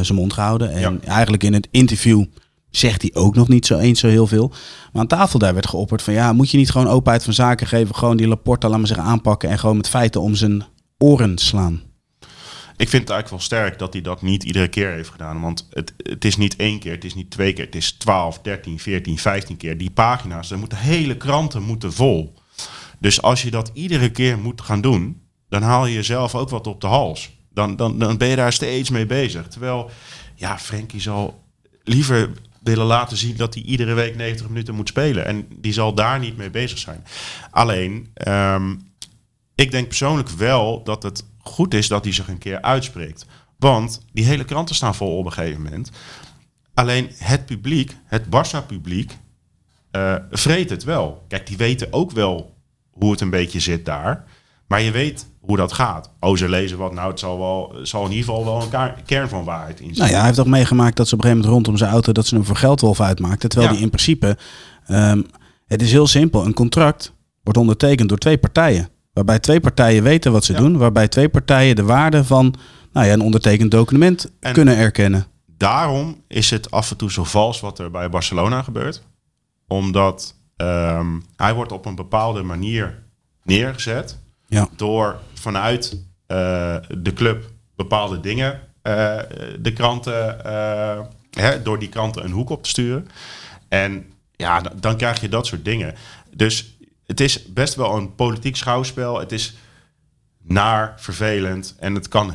zijn 0.00 0.18
mond 0.18 0.32
gehouden. 0.32 0.72
En 0.72 0.80
Ja. 0.80 0.92
eigenlijk 1.06 1.42
in 1.42 1.52
het 1.52 1.68
interview 1.70 2.24
zegt 2.70 3.02
hij 3.02 3.10
ook 3.14 3.34
nog 3.34 3.48
niet 3.48 3.66
zo 3.66 3.78
eens 3.78 4.00
zo 4.00 4.08
heel 4.08 4.26
veel. 4.26 4.48
Maar 4.92 5.02
aan 5.02 5.06
tafel 5.06 5.38
daar 5.38 5.54
werd 5.54 5.68
geopperd 5.68 6.02
van 6.02 6.14
ja, 6.14 6.32
moet 6.32 6.50
je 6.50 6.56
niet 6.56 6.70
gewoon 6.70 6.88
openheid 6.88 7.24
van 7.24 7.32
zaken 7.32 7.66
geven, 7.66 7.94
gewoon 7.94 8.16
die 8.16 8.28
Laporta, 8.28 8.68
laat 8.68 8.78
maar 8.78 8.86
zeggen, 8.86 9.06
aanpakken 9.06 9.48
en 9.48 9.58
gewoon 9.58 9.76
met 9.76 9.88
feiten 9.88 10.20
om 10.20 10.34
zijn 10.34 10.64
oren 10.98 11.38
slaan. 11.38 11.80
Ik 12.82 12.88
vind 12.88 13.02
het 13.02 13.12
eigenlijk 13.12 13.28
wel 13.28 13.58
sterk 13.58 13.78
dat 13.78 13.92
hij 13.92 14.02
dat 14.02 14.22
niet 14.22 14.42
iedere 14.42 14.68
keer 14.68 14.90
heeft 14.90 15.10
gedaan. 15.10 15.40
Want 15.40 15.68
het, 15.70 15.94
het 15.96 16.24
is 16.24 16.36
niet 16.36 16.56
één 16.56 16.78
keer, 16.78 16.92
het 16.92 17.04
is 17.04 17.14
niet 17.14 17.30
twee 17.30 17.52
keer. 17.52 17.64
Het 17.64 17.74
is 17.74 17.92
12, 17.92 18.38
13, 18.38 18.78
14, 18.78 19.18
15 19.18 19.56
keer. 19.56 19.78
Die 19.78 19.90
pagina's, 19.90 20.50
er 20.50 20.58
moeten 20.58 20.78
hele 20.78 21.16
kranten 21.16 21.62
moeten 21.62 21.92
vol. 21.92 22.34
Dus 22.98 23.22
als 23.22 23.42
je 23.42 23.50
dat 23.50 23.70
iedere 23.74 24.10
keer 24.10 24.38
moet 24.38 24.60
gaan 24.60 24.80
doen, 24.80 25.22
dan 25.48 25.62
haal 25.62 25.86
je 25.86 25.94
jezelf 25.94 26.34
ook 26.34 26.48
wat 26.48 26.66
op 26.66 26.80
de 26.80 26.86
hals. 26.86 27.30
Dan, 27.50 27.76
dan, 27.76 27.98
dan 27.98 28.16
ben 28.16 28.28
je 28.28 28.36
daar 28.36 28.52
steeds 28.52 28.90
mee 28.90 29.06
bezig. 29.06 29.48
Terwijl, 29.48 29.90
ja, 30.34 30.58
Frenkie 30.58 31.00
zal 31.00 31.44
liever 31.82 32.30
willen 32.62 32.86
laten 32.86 33.16
zien 33.16 33.36
dat 33.36 33.54
hij 33.54 33.62
iedere 33.62 33.94
week 33.94 34.16
90 34.16 34.48
minuten 34.48 34.74
moet 34.74 34.88
spelen. 34.88 35.26
En 35.26 35.46
die 35.56 35.72
zal 35.72 35.94
daar 35.94 36.18
niet 36.18 36.36
mee 36.36 36.50
bezig 36.50 36.78
zijn. 36.78 37.04
Alleen, 37.50 38.10
ehm, 38.14 38.74
ik 39.54 39.70
denk 39.70 39.86
persoonlijk 39.86 40.28
wel 40.28 40.82
dat 40.84 41.02
het 41.02 41.24
goed 41.42 41.74
is 41.74 41.88
dat 41.88 42.04
hij 42.04 42.12
zich 42.12 42.28
een 42.28 42.38
keer 42.38 42.62
uitspreekt. 42.62 43.26
Want 43.58 44.00
die 44.12 44.24
hele 44.24 44.44
kranten 44.44 44.74
staan 44.74 44.94
vol 44.94 45.16
op 45.18 45.24
een 45.24 45.32
gegeven 45.32 45.62
moment. 45.62 45.90
Alleen 46.74 47.10
het 47.16 47.46
publiek, 47.46 47.96
het 48.04 48.24
Barça-publiek, 48.24 49.16
eh 49.90 50.14
vreet 50.30 50.70
het 50.70 50.84
wel. 50.84 51.24
Kijk, 51.28 51.46
die 51.46 51.56
weten 51.56 51.92
ook 51.92 52.10
wel 52.10 52.54
hoe 52.90 53.10
het 53.10 53.20
een 53.20 53.30
beetje 53.30 53.60
zit 53.60 53.84
daar. 53.84 54.24
Maar 54.68 54.80
je 54.82 54.90
weet 54.90 55.26
hoe 55.40 55.56
dat 55.56 55.72
gaat. 55.72 56.10
Oh, 56.20 56.36
ze 56.36 56.48
lezen 56.48 56.78
wat. 56.78 56.92
Nou, 56.92 57.10
het 57.10 57.18
zal, 57.18 57.38
wel, 57.38 57.74
zal 57.82 58.04
in 58.04 58.10
ieder 58.10 58.24
geval 58.24 58.44
wel 58.44 58.62
een 58.62 59.04
kern 59.04 59.28
van 59.28 59.44
waarheid 59.44 59.80
in 59.80 59.84
Nou 59.86 59.94
zitten. 59.94 60.12
ja, 60.12 60.16
hij 60.16 60.24
heeft 60.26 60.36
toch 60.36 60.46
meegemaakt 60.46 60.96
dat 60.96 61.08
ze 61.08 61.14
op 61.14 61.20
een 61.20 61.26
gegeven 61.26 61.44
moment 61.48 61.64
rondom 61.64 61.76
zijn 61.82 61.92
auto 61.92 62.12
dat 62.12 62.26
ze 62.26 62.34
hem 62.34 62.44
voor 62.44 62.56
geldwolf 62.56 63.00
uitmaakten. 63.00 63.48
Terwijl 63.48 63.70
Ja. 63.70 63.74
hij 63.76 63.84
in 63.84 63.90
principe, 63.90 64.36
ehm, 64.86 65.22
het 65.66 65.82
is 65.82 65.90
heel 65.92 66.06
simpel, 66.06 66.44
een 66.44 66.54
contract 66.54 67.12
wordt 67.42 67.58
ondertekend 67.58 68.08
door 68.08 68.18
twee 68.18 68.38
partijen. 68.38 68.88
Waarbij 69.12 69.38
twee 69.38 69.60
partijen 69.60 70.02
weten 70.02 70.32
wat 70.32 70.44
ze 70.44 70.52
Ja. 70.52 70.58
doen. 70.58 70.76
Waarbij 70.76 71.08
twee 71.08 71.28
partijen 71.28 71.76
de 71.76 71.82
waarde 71.82 72.24
van 72.24 72.54
nou 72.92 73.06
ja, 73.06 73.12
een 73.12 73.20
ondertekend 73.20 73.70
document 73.70 74.30
En- 74.40 74.52
kunnen 74.52 74.76
erkennen. 74.76 75.26
Daarom 75.56 76.22
is 76.28 76.50
het 76.50 76.70
af 76.70 76.90
en 76.90 76.96
toe 76.96 77.10
zo 77.12 77.24
vals 77.24 77.60
wat 77.60 77.78
er 77.78 77.90
bij 77.90 78.08
Barcelona 78.08 78.62
gebeurt. 78.62 79.02
Omdat 79.68 80.34
ehm, 80.56 81.06
hij 81.36 81.54
wordt 81.54 81.72
op 81.72 81.86
een 81.86 81.94
bepaalde 81.94 82.42
manier 82.42 83.02
neergezet. 83.44 84.18
Ja. 84.46 84.68
door 84.76 85.20
vanuit 85.34 86.04
eh, 86.26 86.76
de 86.98 87.12
club 87.14 87.50
bepaalde 87.76 88.20
dingen 88.20 88.60
eh, 88.82 89.18
de 89.60 89.72
kranten, 89.74 90.44
eh, 90.44 91.00
hè, 91.30 91.62
door 91.62 91.78
die 91.78 91.88
kranten 91.88 92.24
een 92.24 92.30
hoek 92.30 92.50
op 92.50 92.62
te 92.62 92.68
sturen. 92.68 93.08
En 93.68 94.04
ja, 94.36 94.60
dan 94.80 94.96
krijg 94.96 95.20
je 95.20 95.28
dat 95.28 95.46
soort 95.46 95.64
dingen. 95.64 95.94
Dus 96.36 96.71
het 97.12 97.20
is 97.20 97.52
best 97.52 97.74
wel 97.74 97.96
een 97.96 98.14
politiek 98.14 98.56
schouwspel. 98.56 99.18
Het 99.18 99.32
is 99.32 99.54
naar, 100.42 100.94
vervelend 100.96 101.74
en 101.78 101.94
het 101.94 102.08
kan 102.08 102.34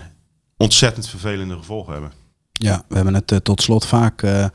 ontzettend 0.58 1.10
vervelende 1.10 1.58
gevolgen 1.58 1.94
hebben. 1.94 2.12
Ja, 2.52 2.84
we 2.88 2.96
hebben 2.96 3.14
het 3.14 3.32
eh, 3.32 3.38
tot 3.38 3.62
slot 3.62 3.86
vaak 3.86 4.22
eh, 4.22 4.46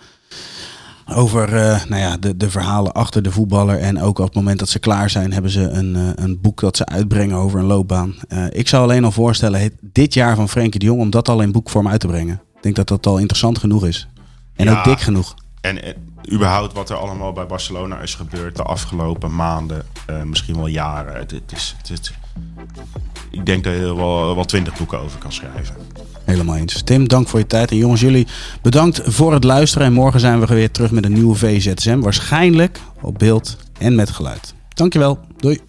over 1.07 1.57
eh, 1.57 1.85
nou 1.85 2.01
ja, 2.01 2.17
de, 2.17 2.37
de 2.37 2.51
verhalen 2.51 2.93
achter 2.93 3.23
de 3.23 3.31
voetballer. 3.33 3.79
En 3.79 4.01
ook 4.01 4.19
op 4.19 4.25
het 4.25 4.35
moment 4.35 4.59
dat 4.59 4.69
ze 4.69 4.79
klaar 4.79 5.11
zijn, 5.11 5.33
hebben 5.33 5.51
ze 5.51 5.61
een, 5.61 6.23
een 6.23 6.41
boek 6.41 6.61
dat 6.61 6.77
ze 6.77 6.87
uitbrengen 6.87 7.37
over 7.37 7.59
een 7.59 7.67
loopbaan. 7.67 8.15
Ik 8.51 8.69
zou 8.69 8.83
alleen 8.83 9.05
al 9.05 9.13
voorstellen, 9.13 9.61
het, 9.61 9.75
dit 9.81 10.15
jaar 10.15 10.37
van 10.37 10.49
Frenkie 10.49 10.81
de 10.81 10.87
Jong, 10.87 11.01
om 11.01 11.11
dat 11.11 11.29
al 11.29 11.41
in 11.41 11.53
boekvorm 11.53 11.89
uit 11.89 12.01
te 12.01 12.07
brengen. 12.07 12.43
Ik 12.57 12.63
denk 12.63 12.77
dat 12.77 12.89
dat 12.89 13.07
al 13.07 13.19
interessant 13.19 13.59
genoeg 13.59 13.87
is. 13.87 14.09
En 14.55 14.65
Ja. 14.65 14.79
ook 14.79 14.85
dik 14.85 15.01
genoeg. 15.01 15.35
En 15.63 15.83
eh, 15.83 15.95
überhaupt 16.33 16.73
wat 16.73 16.91
er 16.91 16.97
allemaal 16.97 17.33
bij 17.33 17.47
Barcelona 17.47 17.99
is 18.01 18.15
gebeurd 18.15 18.57
de 18.57 18.63
afgelopen 18.63 19.35
maanden, 19.35 19.83
eh, 20.07 20.23
misschien 20.23 20.57
wel 20.57 20.67
jaren. 20.67 21.15
Het, 21.15 21.33
is- 21.53 21.77
ik 23.31 23.47
denk 23.47 23.65
dat 23.65 23.73
je 23.73 23.79
er 23.81 23.97
wel, 23.97 24.35
wel 24.35 24.45
twintig 24.45 24.77
boeken 24.77 24.99
over 25.01 25.19
kan 25.19 25.33
schrijven. 25.33 25.75
Helemaal 26.25 26.57
eens. 26.57 26.83
Tim, 26.83 27.09
dank 27.09 27.29
voor 27.29 27.39
je 27.39 27.47
tijd. 27.47 27.71
En 27.71 27.77
jongens, 27.77 28.01
jullie 28.01 28.27
bedankt 28.63 29.01
voor 29.05 29.33
het 29.33 29.45
luisteren. 29.45 29.87
En 29.87 29.93
morgen 29.93 30.21
zijn 30.21 30.41
we 30.41 30.47
weer 30.47 30.71
terug 30.71 30.91
met 30.91 31.05
een 31.05 31.13
nieuwe 31.13 31.35
VZSM. 31.35 32.01
Waarschijnlijk 32.01 32.81
op 33.01 33.19
beeld 33.19 33.57
en 33.79 33.95
met 33.95 34.11
geluid. 34.11 34.55
Dankjewel. 34.75 35.19
Doei. 35.37 35.61